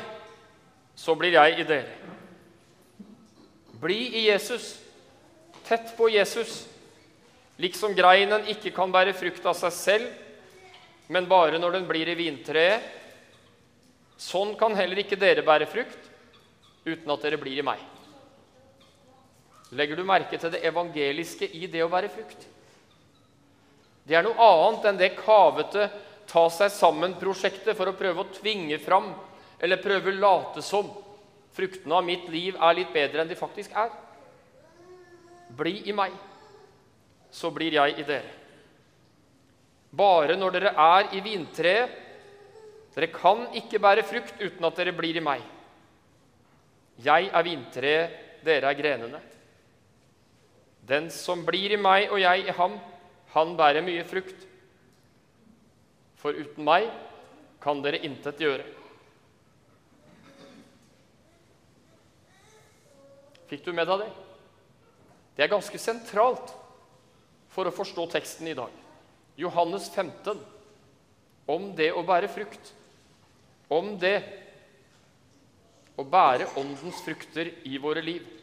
så 0.95 1.15
blir 1.15 1.33
jeg 1.35 1.59
i 1.59 1.67
dere. 1.67 1.95
Bli 3.81 3.99
i 4.19 4.25
Jesus, 4.27 4.75
tett 5.65 5.95
på 5.97 6.09
Jesus, 6.13 6.67
liksom 7.57 7.95
greinen 7.97 8.45
ikke 8.51 8.71
kan 8.75 8.91
bære 8.93 9.15
frukt 9.17 9.45
av 9.49 9.57
seg 9.57 9.73
selv, 9.73 10.11
men 11.09 11.25
bare 11.27 11.59
når 11.59 11.79
den 11.79 11.87
blir 11.89 12.11
i 12.11 12.17
vintreet. 12.19 12.83
Sånn 14.21 14.53
kan 14.59 14.75
heller 14.77 15.01
ikke 15.01 15.17
dere 15.17 15.41
bære 15.41 15.65
frukt 15.65 16.11
uten 16.85 17.09
at 17.09 17.25
dere 17.25 17.41
blir 17.41 17.57
i 17.57 17.65
meg. 17.65 17.81
Legger 19.71 19.95
du 19.99 20.03
merke 20.07 20.39
til 20.39 20.51
det 20.51 20.63
evangeliske 20.67 21.47
i 21.55 21.67
det 21.71 21.83
å 21.85 21.91
være 21.91 22.11
frukt? 22.11 22.47
Det 24.03 24.17
er 24.17 24.25
noe 24.25 24.47
annet 24.47 24.87
enn 24.89 24.99
det 24.99 25.13
kavete 25.19 25.87
ta 26.27 26.47
seg 26.51 26.71
sammen-prosjektet 26.73 27.77
for 27.77 27.91
å 27.91 27.95
prøve 27.95 28.23
å 28.23 28.33
tvinge 28.33 28.79
fram 28.81 29.11
eller 29.61 29.83
prøve 29.83 30.11
å 30.11 30.19
late 30.19 30.63
som 30.65 30.89
fruktene 31.55 31.97
av 31.99 32.05
mitt 32.07 32.27
liv 32.31 32.57
er 32.57 32.77
litt 32.77 32.91
bedre 32.93 33.23
enn 33.23 33.31
de 33.31 33.39
faktisk 33.39 33.75
er. 33.77 33.91
Bli 35.55 35.81
i 35.91 35.95
meg, 35.95 36.13
så 37.31 37.51
blir 37.53 37.75
jeg 37.75 37.99
i 37.99 38.07
dere. 38.07 38.37
Bare 39.91 40.37
når 40.39 40.55
dere 40.55 40.71
er 40.79 41.11
i 41.17 41.23
vintreet 41.23 41.99
Dere 42.91 43.07
kan 43.07 43.45
ikke 43.55 43.79
bære 43.79 44.03
frukt 44.03 44.41
uten 44.41 44.65
at 44.67 44.75
dere 44.75 44.91
blir 44.91 45.15
i 45.15 45.23
meg. 45.23 45.43
Jeg 46.99 47.29
er 47.31 47.45
vintreet, 47.47 48.17
dere 48.43 48.67
er 48.67 48.75
grenene. 48.75 49.21
Den 50.91 51.07
som 51.13 51.45
blir 51.47 51.71
i 51.71 51.79
meg 51.79 52.11
og 52.11 52.19
jeg 52.19 52.43
i 52.43 52.55
ham, 52.57 52.75
han 53.31 53.53
bærer 53.55 53.85
mye 53.85 54.03
frukt. 54.03 54.43
For 56.19 56.35
uten 56.35 56.67
meg 56.67 56.89
kan 57.63 57.79
dere 57.83 58.01
intet 58.03 58.41
gjøre. 58.43 58.65
Fikk 63.47 63.63
du 63.63 63.71
med 63.75 63.87
deg 63.87 64.03
det? 64.03 64.09
Det 65.35 65.45
er 65.45 65.53
ganske 65.53 65.79
sentralt 65.79 66.51
for 67.51 67.67
å 67.67 67.75
forstå 67.75 68.05
teksten 68.11 68.51
i 68.51 68.57
dag. 68.57 68.71
Johannes 69.39 69.87
15 69.91 70.43
om 71.51 71.71
det 71.75 71.89
å 71.95 72.03
bære 72.07 72.29
frukt. 72.31 72.73
Om 73.71 73.95
det 73.99 74.17
å 75.99 76.03
bære 76.03 76.51
åndens 76.59 76.99
frukter 77.03 77.53
i 77.67 77.79
våre 77.79 78.03
liv. 78.03 78.40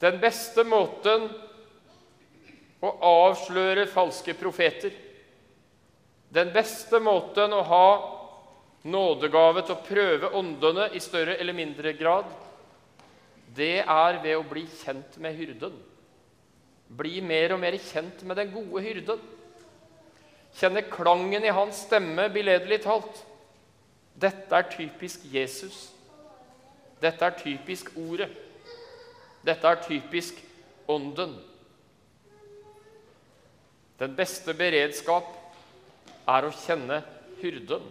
Den 0.00 0.18
beste 0.20 0.64
måten 0.68 1.28
å 2.84 2.90
avsløre 3.08 3.86
falske 3.88 4.34
profeter 4.36 4.92
Den 6.28 6.50
beste 6.52 7.00
måten 7.00 7.54
å 7.56 7.62
ha 7.64 7.88
nådegave 8.86 9.62
til 9.64 9.74
å 9.74 9.84
prøve 9.86 10.32
åndene 10.36 10.90
i 10.94 11.00
større 11.02 11.36
eller 11.40 11.56
mindre 11.56 11.94
grad, 11.96 12.26
det 13.56 13.80
er 13.82 14.18
ved 14.22 14.36
å 14.36 14.44
bli 14.46 14.66
kjent 14.82 15.16
med 15.22 15.34
hyrden. 15.38 15.74
Bli 16.86 17.22
mer 17.24 17.56
og 17.56 17.62
mer 17.62 17.78
kjent 17.82 18.22
med 18.22 18.38
den 18.38 18.52
gode 18.52 18.82
hyrden. 18.84 19.22
Kjenne 20.56 20.84
klangen 20.86 21.44
i 21.44 21.54
hans 21.56 21.82
stemme, 21.86 22.28
billedlig 22.32 22.82
talt. 22.84 23.24
Dette 24.14 24.60
er 24.60 24.70
typisk 24.72 25.24
Jesus. 25.32 25.88
Dette 27.02 27.26
er 27.26 27.38
typisk 27.40 27.90
Ordet. 27.96 28.30
Dette 29.46 29.70
er 29.70 29.82
typisk 29.84 30.42
Ånden. 30.86 31.32
Den 33.98 34.12
beste 34.14 34.52
beredskap 34.54 35.32
er 36.30 36.46
å 36.46 36.52
kjenne 36.54 37.00
hyrden. 37.40 37.84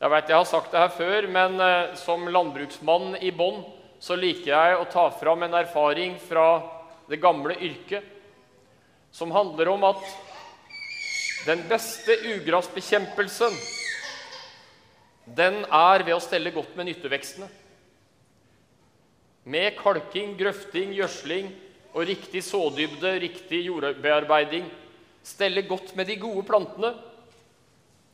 Jeg 0.00 0.12
vet 0.12 0.32
jeg 0.32 0.40
har 0.40 0.48
sagt 0.48 0.72
det 0.72 0.80
her 0.80 0.92
før, 0.96 1.28
men 1.28 1.60
eh, 1.60 1.94
som 2.00 2.24
landbruksmann 2.28 3.18
i 3.20 3.30
bånn 3.36 3.62
så 4.00 4.16
liker 4.16 4.48
jeg 4.48 4.78
å 4.80 4.88
ta 4.92 5.06
fram 5.12 5.44
en 5.44 5.56
erfaring 5.60 6.16
fra 6.20 6.62
det 7.10 7.20
gamle 7.20 7.56
yrket 7.60 8.04
som 9.12 9.32
handler 9.34 9.68
om 9.72 9.84
at 9.88 10.04
den 11.44 11.64
beste 11.68 12.16
ugrasbekjempelsen 12.32 13.56
den 15.36 15.62
er 15.64 16.04
ved 16.06 16.16
å 16.16 16.22
stelle 16.22 16.52
godt 16.54 16.76
med 16.78 16.88
nyttevekstene. 16.90 17.48
Med 19.44 19.76
kalking, 19.78 20.34
grøfting, 20.38 20.92
gjødsling 20.94 21.48
og 21.94 22.06
riktig 22.06 22.42
sådybde, 22.44 23.14
riktig 23.22 23.64
jordbearbeiding. 23.66 24.66
Stelle 25.24 25.62
godt 25.68 25.94
med 25.96 26.06
de 26.06 26.16
gode 26.20 26.44
plantene. 26.46 26.92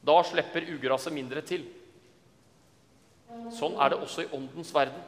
Da 0.06 0.20
slipper 0.22 0.68
ugraset 0.76 1.12
mindre 1.12 1.42
til. 1.42 1.66
Sånn 3.54 3.74
er 3.82 3.92
det 3.92 3.98
også 4.00 4.24
i 4.24 4.32
åndens 4.34 4.70
verden. 4.74 5.02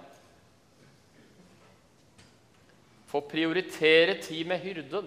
Få 3.09 3.23
prioritere 3.25 4.19
tid 4.21 4.45
med 4.51 4.61
hyrden, 4.61 5.07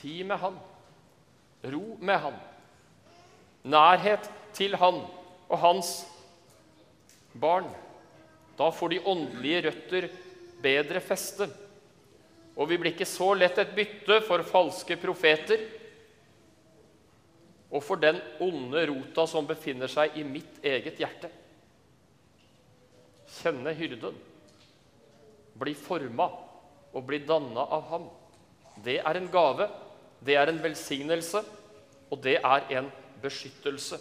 tid 0.00 0.24
med 0.26 0.40
han, 0.42 0.56
ro 1.70 1.84
med 2.00 2.18
han, 2.24 2.40
nærhet 3.62 4.26
til 4.56 4.74
han 4.80 4.98
og 5.46 5.58
hans 5.62 5.92
barn. 7.38 7.68
Da 8.60 8.68
får 8.76 8.92
de 8.92 9.02
åndelige 9.08 9.64
røtter 9.68 10.08
bedre 10.60 11.00
feste. 11.00 11.48
Og 12.60 12.68
vi 12.68 12.76
blir 12.76 12.92
ikke 12.92 13.08
så 13.08 13.32
lett 13.38 13.58
et 13.62 13.72
bytte 13.72 14.20
for 14.28 14.44
falske 14.44 15.00
profeter 15.00 15.64
og 17.70 17.80
for 17.86 18.02
den 18.02 18.18
onde 18.42 18.82
rota 18.90 19.24
som 19.30 19.46
befinner 19.46 19.88
seg 19.88 20.16
i 20.18 20.24
mitt 20.26 20.58
eget 20.66 20.98
hjerte 21.00 21.30
kjenne 23.40 23.72
hyrden, 23.76 24.16
bli 25.60 25.74
forma 25.76 26.28
og 26.90 27.04
bli 27.06 27.20
danna 27.26 27.66
av 27.76 27.86
ham. 27.90 28.06
Det 28.84 28.98
er 29.00 29.18
en 29.18 29.28
gave, 29.32 29.68
det 30.24 30.36
er 30.38 30.50
en 30.50 30.60
velsignelse, 30.62 31.42
og 32.10 32.22
det 32.24 32.38
er 32.40 32.66
en 32.78 32.88
beskyttelse. 33.22 34.00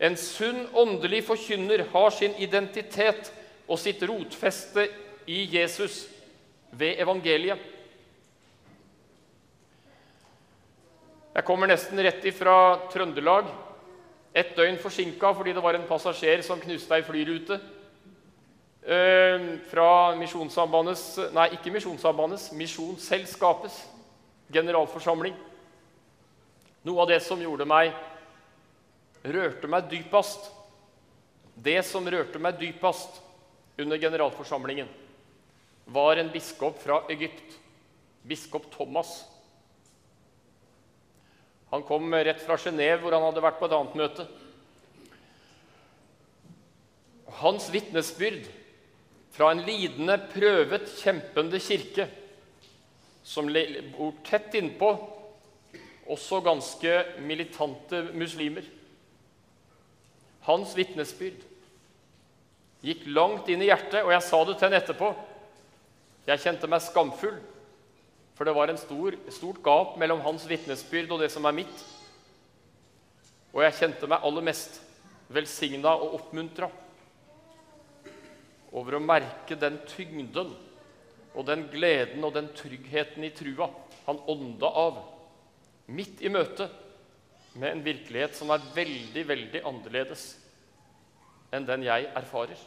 En 0.00 0.16
sunn 0.16 0.64
åndelig 0.72 1.26
forkynner 1.28 1.84
har 1.92 2.10
sin 2.16 2.34
identitet 2.40 3.28
og 3.68 3.78
sitt 3.78 4.00
rotfeste 4.08 4.86
i 5.28 5.44
Jesus 5.52 6.06
ved 6.72 7.02
evangeliet. 7.02 7.60
Jeg 11.30 11.46
kommer 11.46 11.68
nesten 11.70 12.00
rett 12.02 12.24
ifra 12.26 12.54
Trøndelag 12.90 13.50
ett 14.32 14.56
døgn 14.56 14.78
forsinka 14.78 15.32
fordi 15.34 15.52
det 15.54 15.62
var 15.62 15.74
en 15.74 15.86
passasjer 15.88 16.42
som 16.46 16.60
knuste 16.62 16.94
ei 16.96 17.04
flyrute. 17.06 17.58
Eh, 18.80 19.46
fra 19.68 20.16
Misjonssambandets 20.16 21.18
Nei, 21.36 21.50
ikke 21.56 21.72
Misjonssambandets, 21.74 22.50
Misjonsselskapets 22.56 23.82
generalforsamling. 24.50 25.34
Noe 26.88 27.02
av 27.02 27.10
det 27.10 27.20
som 27.22 27.42
gjorde 27.42 27.68
meg 27.68 27.92
rørte 29.24 29.68
meg 29.70 29.88
dypest, 29.90 30.50
det 31.60 31.80
som 31.84 32.06
rørte 32.08 32.40
meg 32.40 32.58
dypest 32.60 33.20
under 33.80 34.00
generalforsamlingen, 34.00 34.88
var 35.90 36.20
en 36.20 36.30
biskop 36.32 36.78
fra 36.80 37.02
Egypt, 37.12 37.58
biskop 38.22 38.68
Thomas. 38.72 39.24
Han 41.70 41.84
kom 41.86 42.12
rett 42.14 42.40
fra 42.42 42.58
Genéve, 42.58 43.02
hvor 43.02 43.14
han 43.14 43.26
hadde 43.28 43.44
vært 43.44 43.60
på 43.60 43.68
et 43.68 43.74
annet 43.76 43.98
møte. 43.98 44.26
Hans 47.40 47.68
vitnesbyrd 47.70 48.48
fra 49.34 49.52
en 49.54 49.62
lidende, 49.66 50.16
prøvet, 50.32 50.88
kjempende 51.00 51.60
kirke 51.62 52.08
som 53.22 53.46
bor 53.94 54.16
tett 54.26 54.56
innpå 54.58 54.90
også 56.10 56.40
ganske 56.42 56.94
militante 57.22 58.02
muslimer. 58.16 58.64
Hans 60.46 60.74
vitnesbyrd 60.76 61.46
gikk 62.84 63.06
langt 63.12 63.48
inn 63.52 63.62
i 63.62 63.68
hjertet, 63.68 64.02
og 64.04 64.12
jeg 64.14 64.24
sa 64.24 64.40
det 64.44 64.56
til 64.56 64.68
henne 64.68 64.80
etterpå. 64.80 65.10
Jeg 66.30 66.42
kjente 66.44 66.68
meg 66.70 66.84
skamfull 66.84 67.38
for 68.40 68.48
det 68.48 68.54
var 68.56 68.70
en 68.72 68.78
stor, 68.80 69.12
stort 69.28 69.58
gap 69.60 69.98
mellom 70.00 70.22
hans 70.24 70.46
vitnesbyrd 70.48 71.10
og 71.12 71.18
det 71.20 71.26
som 71.28 71.44
er 71.44 71.58
mitt. 71.58 71.82
Og 73.52 73.60
jeg 73.66 73.74
kjente 73.76 74.08
meg 74.08 74.24
aller 74.24 74.46
mest 74.46 74.78
velsigna 75.28 75.92
og 75.92 76.14
oppmuntra 76.16 76.70
over 78.72 78.96
å 78.96 79.02
merke 79.04 79.58
den 79.60 79.76
tyngden 79.90 80.54
og 81.34 81.46
den 81.50 81.66
gleden 81.68 82.24
og 82.24 82.32
den 82.38 82.48
tryggheten 82.56 83.28
i 83.28 83.32
trua 83.36 83.68
han 84.06 84.22
ånda 84.32 84.72
av 84.86 85.02
midt 85.92 86.24
i 86.24 86.32
møtet 86.32 86.72
med 87.52 87.72
en 87.72 87.82
virkelighet 87.82 88.36
som 88.36 88.52
er 88.54 88.68
veldig, 88.74 89.24
veldig 89.26 89.62
annerledes 89.66 90.26
enn 91.50 91.66
den 91.66 91.82
jeg 91.86 92.06
erfarer. 92.14 92.60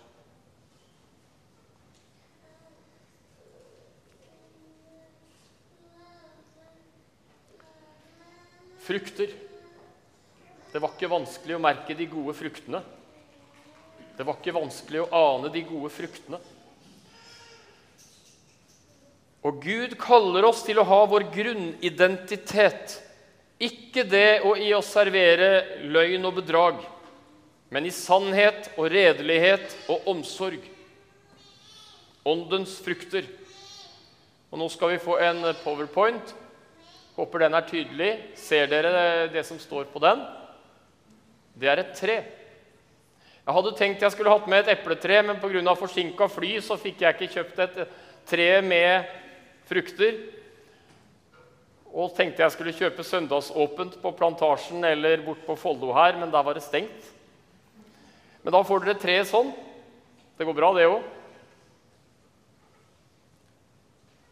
Frukter. 8.83 9.31
Det 10.73 10.81
var 10.81 10.91
ikke 10.91 11.11
vanskelig 11.11 11.55
å 11.55 11.61
merke 11.63 11.95
de 11.95 12.09
gode 12.11 12.33
fruktene. 12.35 12.81
Det 14.17 14.25
var 14.27 14.35
ikke 14.37 14.55
vanskelig 14.57 15.05
å 15.05 15.09
ane 15.15 15.51
de 15.53 15.63
gode 15.65 15.91
fruktene. 15.93 16.41
Og 19.43 19.63
Gud 19.63 19.95
kaller 19.99 20.45
oss 20.47 20.61
til 20.67 20.79
å 20.79 20.87
ha 20.87 20.99
vår 21.09 21.27
grunnidentitet. 21.31 22.99
Ikke 23.63 24.03
det 24.07 24.41
å 24.43 24.55
i 24.59 24.73
oss 24.75 24.91
servere 24.91 25.79
løgn 25.87 26.27
og 26.27 26.37
bedrag, 26.41 26.81
men 27.73 27.87
i 27.87 27.93
sannhet 27.95 28.71
og 28.75 28.89
redelighet 28.91 29.77
og 29.91 30.09
omsorg. 30.11 30.61
Åndens 32.27 32.77
frukter. 32.83 33.25
Og 34.51 34.59
Nå 34.61 34.69
skal 34.69 34.93
vi 34.93 35.01
få 35.01 35.17
en 35.23 35.41
powerpoint 35.63 36.35
Håper 37.13 37.43
den 37.43 37.53
er 37.53 37.65
tydelig. 37.69 38.11
Ser 38.41 38.69
dere 38.71 39.27
det 39.29 39.43
som 39.45 39.59
står 39.61 39.85
på 39.93 40.01
den? 40.01 40.23
det 41.53 41.69
er 41.69 41.81
et 41.83 41.91
tre. 41.93 42.15
Jeg 43.43 43.55
hadde 43.57 43.73
tenkt 43.77 44.01
jeg 44.01 44.13
skulle 44.15 44.31
hatt 44.33 44.47
med 44.49 44.63
et 44.63 44.71
epletre, 44.77 45.19
men 45.21 45.41
pga. 45.41 45.75
forsinka 45.75 46.27
fly 46.31 46.55
så 46.63 46.77
fikk 46.79 47.03
jeg 47.03 47.13
ikke 47.13 47.33
kjøpt 47.35 47.59
et 47.59 47.75
tre 48.25 48.61
med 48.65 49.11
frukter. 49.69 50.17
Og 51.93 52.13
tenkte 52.17 52.41
jeg 52.41 52.53
skulle 52.55 52.73
kjøpe 52.73 53.05
søndagsåpent 53.05 53.99
på 54.01 54.11
Plantasjen 54.17 54.81
eller 54.87 55.21
bort 55.25 55.43
på 55.45 55.55
Follo 55.61 55.91
her, 55.93 56.17
men 56.17 56.31
der 56.33 56.45
var 56.45 56.57
det 56.57 56.65
stengt. 56.65 57.11
Men 58.41 58.55
da 58.55 58.63
får 58.65 58.81
dere 58.81 58.99
tre 58.99 59.19
sånn. 59.29 59.51
Det 60.33 60.47
går 60.47 60.57
bra, 60.57 60.71
det 60.73 60.87
òg. 60.89 61.03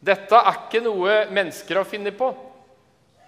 Dette 0.02 0.34
er 0.34 0.56
ikke 0.58 0.82
noe 0.82 1.20
mennesker 1.30 1.78
har 1.78 1.86
funnet 1.86 2.18
på, 2.18 2.32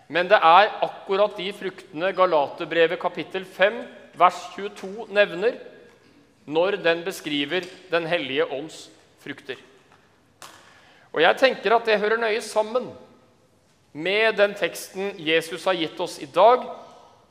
men 0.10 0.26
det 0.32 0.40
er 0.42 0.72
akkurat 0.82 1.38
de 1.38 1.52
fruktene 1.54 2.10
Galaterbrevet 2.18 2.98
kapittel 3.02 3.46
5 3.46 3.78
vers 4.18 4.40
22 4.56 5.06
nevner 5.14 5.60
når 6.50 6.80
den 6.84 7.06
beskriver 7.06 7.66
Den 7.92 8.10
hellige 8.10 8.50
ånds 8.50 8.88
frukter. 9.22 9.62
Og 11.14 11.22
jeg 11.22 11.38
tenker 11.40 11.78
at 11.78 11.86
det 11.86 12.02
hører 12.02 12.20
nøye 12.20 12.42
sammen 12.42 12.90
med 13.94 14.36
den 14.38 14.56
teksten 14.58 15.14
Jesus 15.22 15.66
har 15.66 15.78
gitt 15.78 16.00
oss 16.02 16.18
i 16.20 16.26
dag, 16.26 16.66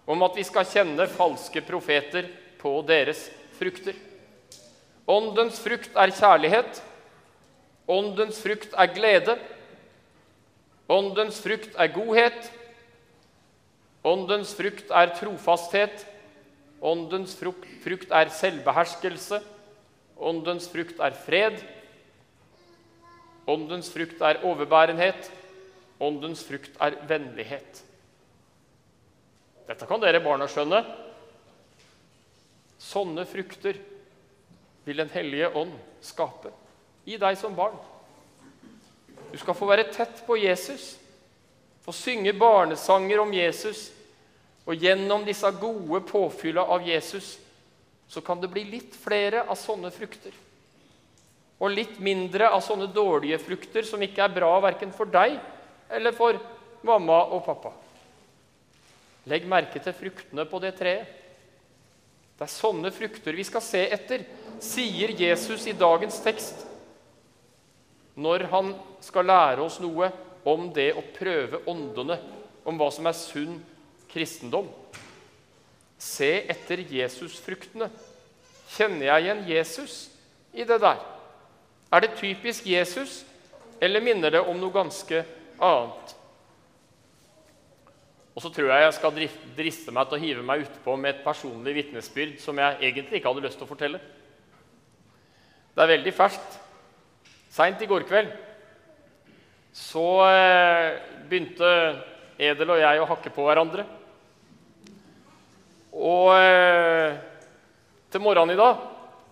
om 0.06 0.22
at 0.22 0.36
vi 0.38 0.44
skal 0.46 0.66
kjenne 0.66 1.08
falske 1.10 1.62
profeter 1.66 2.28
på 2.62 2.76
deres 2.86 3.26
frukter. 3.58 3.98
Åndens 5.10 5.58
frukt 5.62 5.96
er 5.98 6.14
kjærlighet. 6.14 6.78
Åndens 7.90 8.38
frukt 8.42 8.74
er 8.78 8.94
glede. 8.94 9.36
Åndens 10.90 11.40
frukt 11.42 11.74
er 11.74 11.90
godhet. 11.94 12.50
Åndens 14.06 14.54
frukt 14.54 14.90
er 14.90 15.14
trofasthet. 15.18 16.06
Åndens 16.82 17.34
frukt 17.38 18.10
er 18.10 18.30
selvbeherskelse. 18.34 19.42
Åndens 20.18 20.68
frukt 20.70 21.02
er 21.02 21.14
fred. 21.26 21.58
Åndens 23.50 23.90
frukt 23.90 24.22
er 24.22 24.42
overbærenhet. 24.46 25.30
Åndens 26.02 26.42
frukt 26.44 26.74
er 26.82 26.96
vennlighet. 27.06 27.82
Dette 29.68 29.86
kan 29.86 30.02
dere 30.02 30.22
barna 30.24 30.48
skjønne. 30.50 30.82
Sånne 32.82 33.24
frukter 33.30 33.78
vil 34.82 34.98
Den 34.98 35.12
hellige 35.14 35.52
ånd 35.54 35.76
skape 36.02 36.50
i 37.06 37.14
deg 37.18 37.38
som 37.38 37.54
barn. 37.54 37.76
Du 39.30 39.38
skal 39.38 39.54
få 39.56 39.68
være 39.70 39.92
tett 39.94 40.24
på 40.26 40.36
Jesus, 40.36 40.96
få 41.86 41.94
synge 41.94 42.34
barnesanger 42.36 43.22
om 43.22 43.30
Jesus 43.34 43.88
og 44.66 44.78
gjennom 44.78 45.24
disse 45.26 45.48
gode 45.58 46.02
påfylla 46.06 46.66
av 46.66 46.84
Jesus 46.86 47.36
så 48.12 48.20
kan 48.20 48.42
det 48.42 48.50
bli 48.52 48.66
litt 48.68 48.94
flere 48.98 49.46
av 49.48 49.56
sånne 49.56 49.90
frukter. 49.94 50.34
Og 51.62 51.72
litt 51.72 51.96
mindre 52.02 52.50
av 52.52 52.60
sånne 52.60 52.90
dårlige 52.92 53.38
frukter 53.40 53.86
som 53.88 54.02
ikke 54.04 54.26
er 54.26 54.34
bra 54.34 54.50
verken 54.62 54.92
for 54.94 55.08
deg 55.08 55.38
eller 55.92 56.14
for 56.16 56.38
mamma 56.82 57.22
og 57.34 57.44
pappa. 57.46 57.72
Legg 59.30 59.46
merke 59.46 59.78
til 59.82 59.94
fruktene 59.94 60.46
på 60.48 60.58
det 60.62 60.74
treet. 60.78 61.18
Det 62.38 62.48
er 62.48 62.50
sånne 62.50 62.90
frukter 62.90 63.36
vi 63.38 63.44
skal 63.46 63.62
se 63.62 63.84
etter, 63.94 64.24
sier 64.62 65.12
Jesus 65.14 65.66
i 65.70 65.76
dagens 65.76 66.18
tekst 66.24 66.64
når 68.18 68.44
han 68.52 68.72
skal 69.00 69.24
lære 69.24 69.62
oss 69.64 69.78
noe 69.80 70.10
om 70.44 70.66
det 70.74 70.90
å 70.98 71.04
prøve 71.14 71.62
åndene, 71.70 72.18
om 72.66 72.76
hva 72.76 72.90
som 72.92 73.06
er 73.08 73.16
sunn 73.16 73.54
kristendom. 74.10 74.66
Se 75.96 76.42
etter 76.50 76.82
Jesus-fruktene. 76.92 77.88
Kjenner 78.74 79.06
jeg 79.06 79.24
igjen 79.24 79.44
Jesus 79.48 79.94
i 80.52 80.66
det 80.68 80.80
der? 80.82 81.00
Er 81.92 82.04
det 82.04 82.18
typisk 82.18 82.66
Jesus, 82.68 83.22
eller 83.80 84.04
minner 84.04 84.34
det 84.34 84.42
om 84.44 84.58
noe 84.60 84.74
ganske 84.74 85.22
annet? 85.22 85.38
Og 88.32 88.40
så 88.42 88.48
tror 88.50 88.70
jeg 88.72 88.82
jeg 88.82 88.94
skal 88.96 89.18
driste 89.56 89.92
meg 89.94 90.08
til 90.08 90.16
å 90.16 90.22
hive 90.22 90.42
meg 90.46 90.64
utpå 90.64 90.96
med 90.96 91.10
et 91.12 91.24
personlig 91.24 91.74
vitnesbyrd 91.76 92.38
som 92.42 92.58
jeg 92.58 92.78
egentlig 92.80 93.20
ikke 93.20 93.28
hadde 93.28 93.44
lyst 93.44 93.60
til 93.60 93.68
å 93.68 93.70
fortelle. 93.70 94.00
Det 95.72 95.84
er 95.84 95.92
veldig 95.94 96.14
ferskt. 96.16 96.58
Seint 97.52 97.82
i 97.84 97.88
går 97.88 98.06
kveld 98.08 98.32
så 99.72 100.04
eh, 100.26 100.98
begynte 101.28 101.68
Edel 102.40 102.74
og 102.74 102.80
jeg 102.80 103.00
å 103.00 103.08
hakke 103.08 103.32
på 103.32 103.44
hverandre. 103.46 103.84
Og 105.92 106.32
eh, 106.36 107.16
til 108.12 108.24
morgenen 108.24 108.52
i 108.56 108.60
dag 108.60 108.82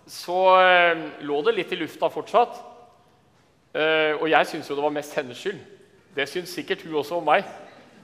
så 0.09 0.39
eh, 0.61 1.03
lå 1.25 1.41
det 1.45 1.57
litt 1.57 1.73
i 1.73 1.81
lufta 1.81 2.09
fortsatt. 2.13 2.67
Og 3.71 4.25
jeg 4.27 4.47
syns 4.49 4.67
jo 4.67 4.75
det 4.75 4.83
var 4.83 4.91
mest 4.91 5.13
hennes 5.15 5.39
skyld. 5.39 5.59
Det 6.15 6.27
syns 6.27 6.51
sikkert 6.51 6.83
hun 6.85 6.99
også 6.99 7.19
om 7.19 7.25
meg. 7.27 7.45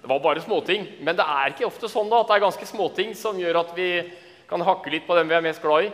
Det 0.02 0.10
var 0.10 0.20
bare 0.24 0.42
småting. 0.44 0.88
Men 1.04 1.18
det 1.18 1.26
er 1.28 1.52
ikke 1.52 1.68
ofte 1.68 1.90
sånn 1.92 2.10
da, 2.12 2.22
at 2.22 2.30
det 2.30 2.36
er 2.38 2.46
ganske 2.46 2.68
småting 2.70 3.16
som 3.18 3.40
gjør 3.40 3.62
at 3.64 3.72
vi 3.76 3.90
kan 4.48 4.64
hakke 4.64 4.92
litt 4.94 5.08
på 5.08 5.16
dem 5.18 5.28
vi 5.28 5.36
er 5.36 5.44
mest 5.44 5.64
glad 5.64 5.88
i. 5.88 5.92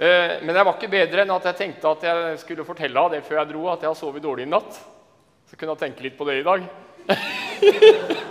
Eh, 0.00 0.32
men 0.42 0.56
jeg 0.56 0.64
var 0.66 0.74
ikke 0.74 0.90
bedre 0.96 1.22
enn 1.22 1.34
at 1.34 1.46
jeg 1.50 1.58
tenkte 1.58 1.90
at 1.92 2.02
jeg 2.08 2.38
skulle 2.42 2.64
fortelle 2.66 2.96
henne 2.96 3.14
det 3.18 3.26
før 3.26 3.36
jeg 3.42 3.50
dro, 3.52 3.62
at 3.70 3.82
jeg 3.84 3.90
har 3.92 3.98
sovet 3.98 4.24
dårlig 4.24 4.44
i 4.48 4.50
natt. 4.50 4.72
Så 5.50 5.56
kunne 5.58 5.72
jeg 5.76 5.82
tenke 5.84 6.04
litt 6.06 6.16
på 6.18 6.26
det 6.26 6.36
i 6.40 6.46
dag. 6.46 6.60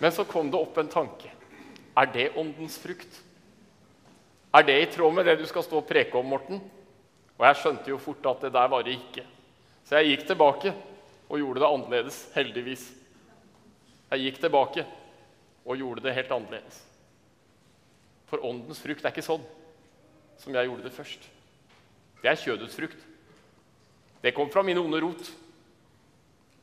Men 0.00 0.10
så 0.16 0.24
kom 0.24 0.48
det 0.48 0.60
opp 0.60 0.78
en 0.80 0.88
tanke. 0.88 1.28
Er 1.98 2.06
det 2.14 2.32
åndens 2.38 2.78
frukt? 2.80 3.20
Er 4.54 4.62
det 4.64 4.78
i 4.80 4.86
tråd 4.94 5.12
med 5.14 5.26
det 5.28 5.36
du 5.40 5.46
skal 5.46 5.62
stå 5.66 5.82
og 5.82 5.88
preke 5.88 6.16
om, 6.18 6.26
Morten? 6.30 6.62
Og 7.36 7.44
jeg 7.48 7.58
skjønte 7.60 7.90
jo 7.92 7.98
fort 8.00 8.24
at 8.30 8.46
det 8.46 8.52
der 8.54 8.68
var 8.72 8.82
det 8.86 8.94
ikke. 8.96 9.24
Så 9.90 9.98
jeg 9.98 10.12
gikk 10.12 10.28
tilbake 10.28 10.70
og 11.26 11.40
gjorde 11.40 11.62
det 11.64 11.68
annerledes, 11.68 12.18
heldigvis. 12.36 12.84
Jeg 14.12 14.22
gikk 14.22 14.38
tilbake 14.44 14.84
og 15.66 15.80
gjorde 15.80 16.04
det 16.04 16.14
helt 16.14 16.30
annerledes. 16.36 16.76
For 18.30 18.46
åndens 18.46 18.78
frukt 18.78 19.02
er 19.02 19.10
ikke 19.10 19.26
sånn 19.26 19.42
som 20.38 20.54
jeg 20.54 20.70
gjorde 20.70 20.86
det 20.86 20.94
først. 20.94 21.26
Det 22.22 22.30
er 22.30 22.38
kjødets 22.38 22.78
frukt. 22.78 23.02
Det 24.22 24.30
kom 24.36 24.52
fra 24.54 24.62
min 24.62 24.78
onde 24.78 25.02
rot. 25.02 25.32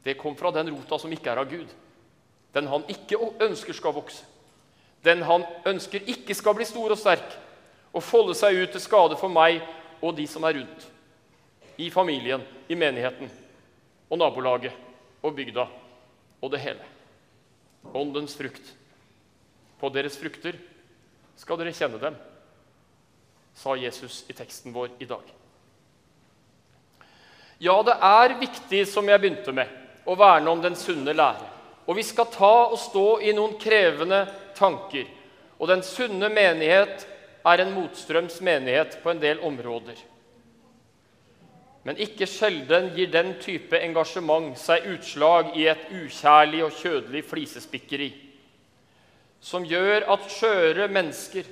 Det 0.08 0.16
kom 0.16 0.40
fra 0.40 0.54
den 0.56 0.72
rota 0.72 0.96
som 1.02 1.12
ikke 1.12 1.34
er 1.34 1.44
av 1.44 1.52
Gud 1.52 1.76
den 2.58 2.68
han 2.72 2.86
ikke 2.90 3.20
ønsker 3.44 3.76
skal 3.76 3.96
vokse, 3.96 4.24
den 5.06 5.22
han 5.26 5.44
ønsker 5.68 6.08
ikke 6.10 6.36
skal 6.36 6.56
bli 6.58 6.66
stor 6.66 6.94
og 6.94 7.00
sterk 7.00 7.36
og 7.94 8.04
folde 8.04 8.36
seg 8.38 8.58
ut 8.58 8.72
til 8.74 8.84
skade 8.84 9.18
for 9.20 9.32
meg 9.32 9.62
og 10.02 10.16
de 10.18 10.26
som 10.30 10.46
er 10.48 10.58
rundt, 10.60 10.88
i 11.78 11.90
familien, 11.94 12.42
i 12.68 12.76
menigheten 12.76 13.30
og 14.10 14.20
nabolaget 14.20 14.74
og 15.22 15.36
bygda 15.36 15.68
og 16.42 16.52
det 16.52 16.62
hele. 16.64 16.86
Åndens 17.94 18.36
frukt. 18.38 18.74
På 19.80 19.90
deres 19.94 20.18
frukter 20.18 20.58
skal 21.38 21.60
dere 21.60 21.76
kjenne 21.76 22.00
dem, 22.02 22.16
sa 23.58 23.76
Jesus 23.78 24.24
i 24.30 24.36
teksten 24.38 24.74
vår 24.74 24.96
i 25.00 25.10
dag. 25.10 25.22
Ja, 27.62 27.78
det 27.86 27.94
er 28.02 28.38
viktig, 28.38 28.84
som 28.90 29.08
jeg 29.10 29.22
begynte 29.22 29.54
med, 29.54 29.70
å 30.06 30.18
verne 30.18 30.50
om 30.50 30.62
den 30.62 30.76
sunne 30.78 31.14
lære. 31.14 31.46
Og 31.88 31.98
vi 31.98 32.04
skal 32.06 32.30
ta 32.34 32.54
og 32.68 32.78
stå 32.82 33.06
i 33.26 33.34
noen 33.34 33.56
krevende 33.62 34.26
tanker. 34.58 35.08
Og 35.58 35.70
den 35.70 35.82
sunne 35.86 36.30
menighet 36.30 37.06
er 37.48 37.64
en 37.64 37.74
motstrøms 37.74 38.42
menighet 38.46 39.00
på 39.02 39.14
en 39.14 39.22
del 39.22 39.42
områder. 39.46 39.98
Men 41.88 42.00
ikke 42.04 42.28
sjelden 42.28 42.90
gir 42.98 43.08
den 43.14 43.38
type 43.40 43.80
engasjement 43.80 44.58
seg 44.60 44.90
utslag 44.92 45.54
i 45.56 45.70
et 45.72 45.86
ukjærlig 45.96 46.66
og 46.66 46.74
kjødelig 46.76 47.22
flisespikkeri, 47.30 48.10
som 49.40 49.64
gjør 49.64 50.10
at 50.12 50.28
skjøre 50.34 50.90
mennesker 50.92 51.48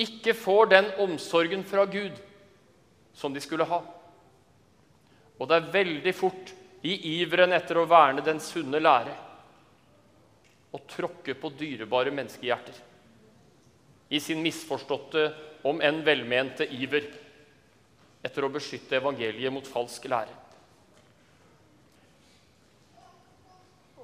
ikke 0.00 0.32
får 0.32 0.72
den 0.72 0.90
omsorgen 1.04 1.66
fra 1.68 1.84
Gud 1.90 2.16
som 3.18 3.34
de 3.34 3.42
skulle 3.44 3.68
ha. 3.68 3.82
Og 5.38 5.44
det 5.50 5.58
er 5.58 5.72
veldig 5.76 6.14
fort 6.16 6.54
i 6.86 6.96
iveren 7.18 7.52
etter 7.52 7.82
å 7.82 7.86
verne 7.90 8.24
den 8.24 8.40
sunne 8.40 8.80
lære 8.80 9.12
og 10.72 10.84
tråkke 10.88 11.34
på 11.36 11.52
dyrebare 11.58 12.14
menneskehjerter 12.14 12.84
i 14.08 14.20
sin 14.24 14.40
misforståtte, 14.40 15.28
om 15.68 15.82
enn 15.84 16.00
velmente 16.06 16.64
iver 16.70 17.04
etter 18.24 18.44
å 18.44 18.52
beskytte 18.52 18.98
evangeliet 18.98 19.52
mot 19.52 19.66
falsk 19.66 20.08
lære. 20.10 20.34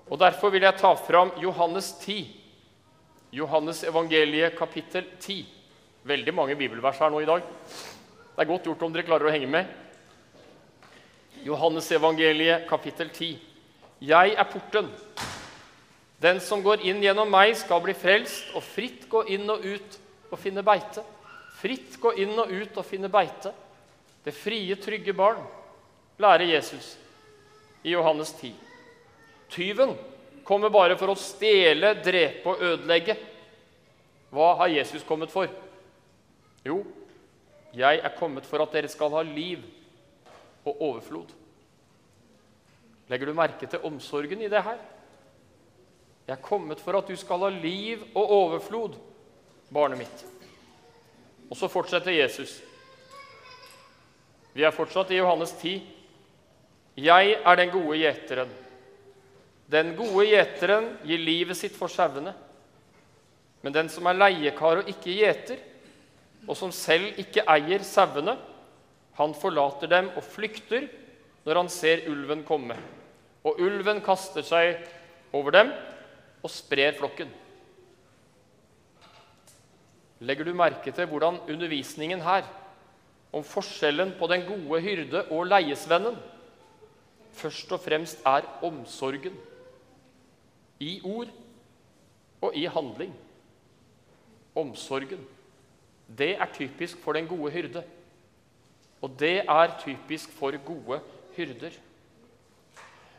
Og 0.05 0.21
Derfor 0.21 0.53
vil 0.53 0.67
jeg 0.67 0.79
ta 0.79 0.93
fram 1.01 1.33
Johannes 1.41 1.95
10, 2.03 2.29
Johannes 3.35 3.81
evangeliet 3.83 4.55
kapittel 4.55 5.07
10. 5.19 5.47
Veldig 6.07 6.35
mange 6.37 6.55
bibelvers 6.55 7.01
her 7.03 7.11
nå 7.11 7.23
i 7.25 7.27
dag. 7.27 7.43
Det 7.43 8.43
er 8.45 8.51
godt 8.51 8.69
gjort 8.69 8.85
om 8.87 8.93
dere 8.95 9.07
klarer 9.09 9.27
å 9.27 9.33
henge 9.35 9.49
med. 9.51 9.73
Johannes 11.43 11.89
evangeliet 11.97 12.69
kapittel 12.69 13.11
10. 13.11 13.41
Jeg 14.05 14.37
er 14.39 14.51
porten. 14.53 14.93
Den 16.23 16.39
som 16.41 16.63
går 16.63 16.85
inn 16.87 17.03
gjennom 17.03 17.31
meg, 17.33 17.57
skal 17.59 17.83
bli 17.83 17.97
frelst, 17.97 18.53
og 18.55 18.63
fritt 18.63 19.09
gå 19.11 19.25
inn 19.35 19.51
og 19.51 19.65
ut 19.65 19.99
og 20.31 20.39
finne 20.39 20.63
beite. 20.63 21.03
Fritt 21.59 21.99
gå 22.01 22.15
inn 22.23 22.39
og 22.39 22.53
ut 22.53 22.79
og 22.79 22.87
finne 22.87 23.11
beite. 23.11 23.51
Det 24.25 24.33
frie, 24.33 24.77
trygge 24.81 25.13
barn, 25.13 25.43
lærer 26.19 26.47
Jesus 26.55 26.95
i 27.85 27.93
Johannes 27.93 28.33
10. 28.41 28.55
Tyven 29.53 29.93
kommer 30.45 30.73
bare 30.73 30.97
for 30.97 31.13
å 31.13 31.19
stjele, 31.19 31.93
drepe 32.05 32.55
og 32.55 32.65
ødelegge. 32.65 33.17
Hva 34.35 34.55
har 34.63 34.73
Jesus 34.73 35.05
kommet 35.07 35.33
for? 35.33 35.51
Jo, 36.65 36.81
jeg 37.77 38.01
er 38.01 38.17
kommet 38.19 38.47
for 38.49 38.65
at 38.65 38.73
dere 38.73 38.89
skal 38.89 39.13
ha 39.13 39.23
liv 39.27 39.63
og 40.65 40.81
overflod. 40.81 41.33
Legger 43.13 43.29
du 43.29 43.37
merke 43.37 43.69
til 43.69 43.85
omsorgen 43.85 44.41
i 44.41 44.51
det 44.51 44.63
her? 44.65 44.79
Jeg 46.25 46.39
er 46.39 46.45
kommet 46.45 46.81
for 46.81 46.97
at 46.97 47.09
du 47.09 47.17
skal 47.21 47.43
ha 47.45 47.51
liv 47.53 48.01
og 48.15 48.31
overflod, 48.33 48.95
barnet 49.69 50.01
mitt. 50.01 50.25
Og 51.51 51.59
så 51.61 51.69
fortsetter 51.69 52.17
Jesus. 52.17 52.63
Vi 54.55 54.63
er 54.63 54.75
fortsatt 54.75 55.11
i 55.11 55.19
Johannes 55.19 55.51
10. 55.59 55.81
Jeg 57.03 57.35
er 57.35 57.57
den 57.59 57.73
gode 57.75 57.99
gjeteren. 57.99 58.51
Den 59.67 59.95
gode 59.99 60.29
gjeteren 60.31 60.93
gir 61.03 61.19
livet 61.19 61.59
sitt 61.59 61.75
for 61.75 61.91
sauene. 61.91 62.35
Men 63.65 63.75
den 63.75 63.91
som 63.91 64.07
er 64.07 64.19
leiekar 64.21 64.83
og 64.83 64.91
ikke 64.93 65.17
gjeter, 65.17 65.59
og 66.47 66.55
som 66.59 66.71
selv 66.75 67.19
ikke 67.19 67.47
eier 67.51 67.83
sauene, 67.83 68.37
han 69.19 69.35
forlater 69.39 69.91
dem 69.91 70.13
og 70.15 70.23
flykter 70.27 70.87
når 71.45 71.63
han 71.63 71.71
ser 71.73 72.07
ulven 72.11 72.45
komme. 72.47 72.77
Og 73.45 73.59
ulven 73.63 74.03
kaster 74.05 74.47
seg 74.47 74.77
over 75.35 75.55
dem 75.55 75.73
og 76.45 76.53
sprer 76.53 76.95
flokken. 76.95 77.31
Legger 80.25 80.47
du 80.47 80.55
merke 80.57 80.93
til 80.95 81.09
hvordan 81.11 81.43
undervisningen 81.51 82.23
her 82.23 82.47
om 83.35 83.45
forskjellen 83.45 84.15
på 84.19 84.29
den 84.31 84.45
gode 84.47 84.81
hyrde 84.85 85.25
og 85.35 85.49
leiesvennen 85.51 86.17
først 87.35 87.73
og 87.75 87.83
fremst 87.83 88.23
er 88.27 88.47
omsorgen 88.63 89.35
i 90.81 91.01
ord 91.05 91.31
og 92.45 92.57
i 92.57 92.65
handling? 92.71 93.15
Omsorgen. 94.55 95.25
Det 96.19 96.35
er 96.37 96.53
typisk 96.55 96.99
for 97.03 97.13
den 97.13 97.27
gode 97.27 97.51
hyrde. 97.51 97.83
Og 99.03 99.17
det 99.19 99.39
er 99.41 99.79
typisk 99.81 100.31
for 100.33 100.55
gode 100.65 101.01
hyrder. 101.37 101.75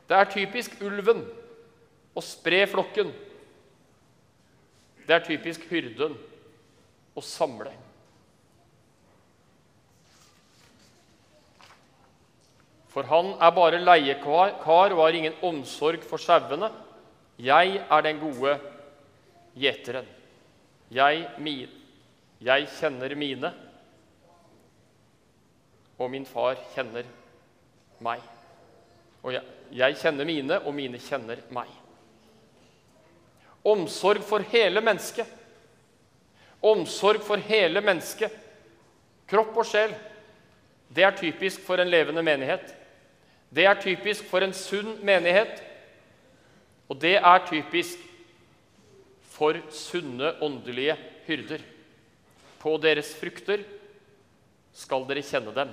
Det 0.09 0.17
er 0.17 0.29
typisk 0.31 0.77
ulven 0.81 1.25
å 2.15 2.21
spre 2.23 2.61
flokken. 2.69 3.11
Det 5.05 5.15
er 5.15 5.25
typisk 5.25 5.65
hyrden 5.69 6.15
å 7.15 7.21
samle. 7.21 7.73
For 12.95 13.03
han 13.11 13.33
er 13.43 13.51
bare 13.51 13.81
leiekar 13.83 14.55
og 14.63 15.01
har 15.01 15.17
ingen 15.17 15.35
omsorg 15.43 16.05
for 16.07 16.21
sauene. 16.21 16.71
Jeg 17.35 17.81
er 17.83 18.05
den 18.05 18.21
gode 18.21 18.55
gjeteren. 19.59 20.07
Jeg, 20.95 21.25
jeg 22.39 22.67
kjenner 22.79 23.15
mine 23.19 23.51
og 25.97 26.11
min 26.11 26.25
far 26.27 26.55
kjenner 26.73 27.07
meg. 28.03 28.23
Og 29.23 29.33
jeg, 29.33 29.43
jeg 29.75 29.97
kjenner 29.99 30.27
mine, 30.27 30.59
og 30.67 30.75
mine 30.75 30.99
kjenner 31.01 31.41
meg. 31.55 31.69
Omsorg 33.65 34.23
for 34.27 34.43
hele 34.51 34.83
mennesket. 34.83 35.29
Omsorg 36.65 37.23
for 37.25 37.41
hele 37.47 37.81
mennesket. 37.81 38.33
Kropp 39.29 39.55
og 39.57 39.67
sjel. 39.67 39.95
Det 40.95 41.03
er 41.03 41.15
typisk 41.17 41.63
for 41.65 41.81
en 41.81 41.89
levende 41.89 42.23
menighet. 42.23 42.75
Det 43.55 43.63
er 43.63 43.79
typisk 43.79 44.27
for 44.27 44.43
en 44.43 44.53
sunn 44.55 44.97
menighet. 45.05 45.61
Og 46.91 46.99
det 47.01 47.15
er 47.17 47.47
typisk 47.47 48.01
for 49.35 49.57
sunne 49.73 50.33
åndelige 50.43 50.97
hyrder. 51.27 51.63
På 52.59 52.75
deres 52.81 53.13
frukter 53.15 53.63
skal 54.75 55.05
dere 55.07 55.23
kjenne 55.23 55.53
dem, 55.55 55.71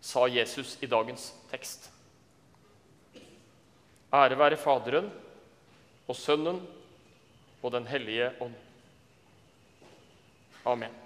sa 0.00 0.24
Jesus 0.30 0.78
i 0.80 0.88
dagens 0.88 1.28
tekst. 1.50 1.90
Ære 4.12 4.38
være 4.38 4.60
Faderen 4.60 5.10
og 6.08 6.16
Sønnen 6.16 6.60
og 7.62 7.72
Den 7.72 7.86
hellige 7.86 8.32
ånd. 8.40 8.56
Amen. 10.66 11.01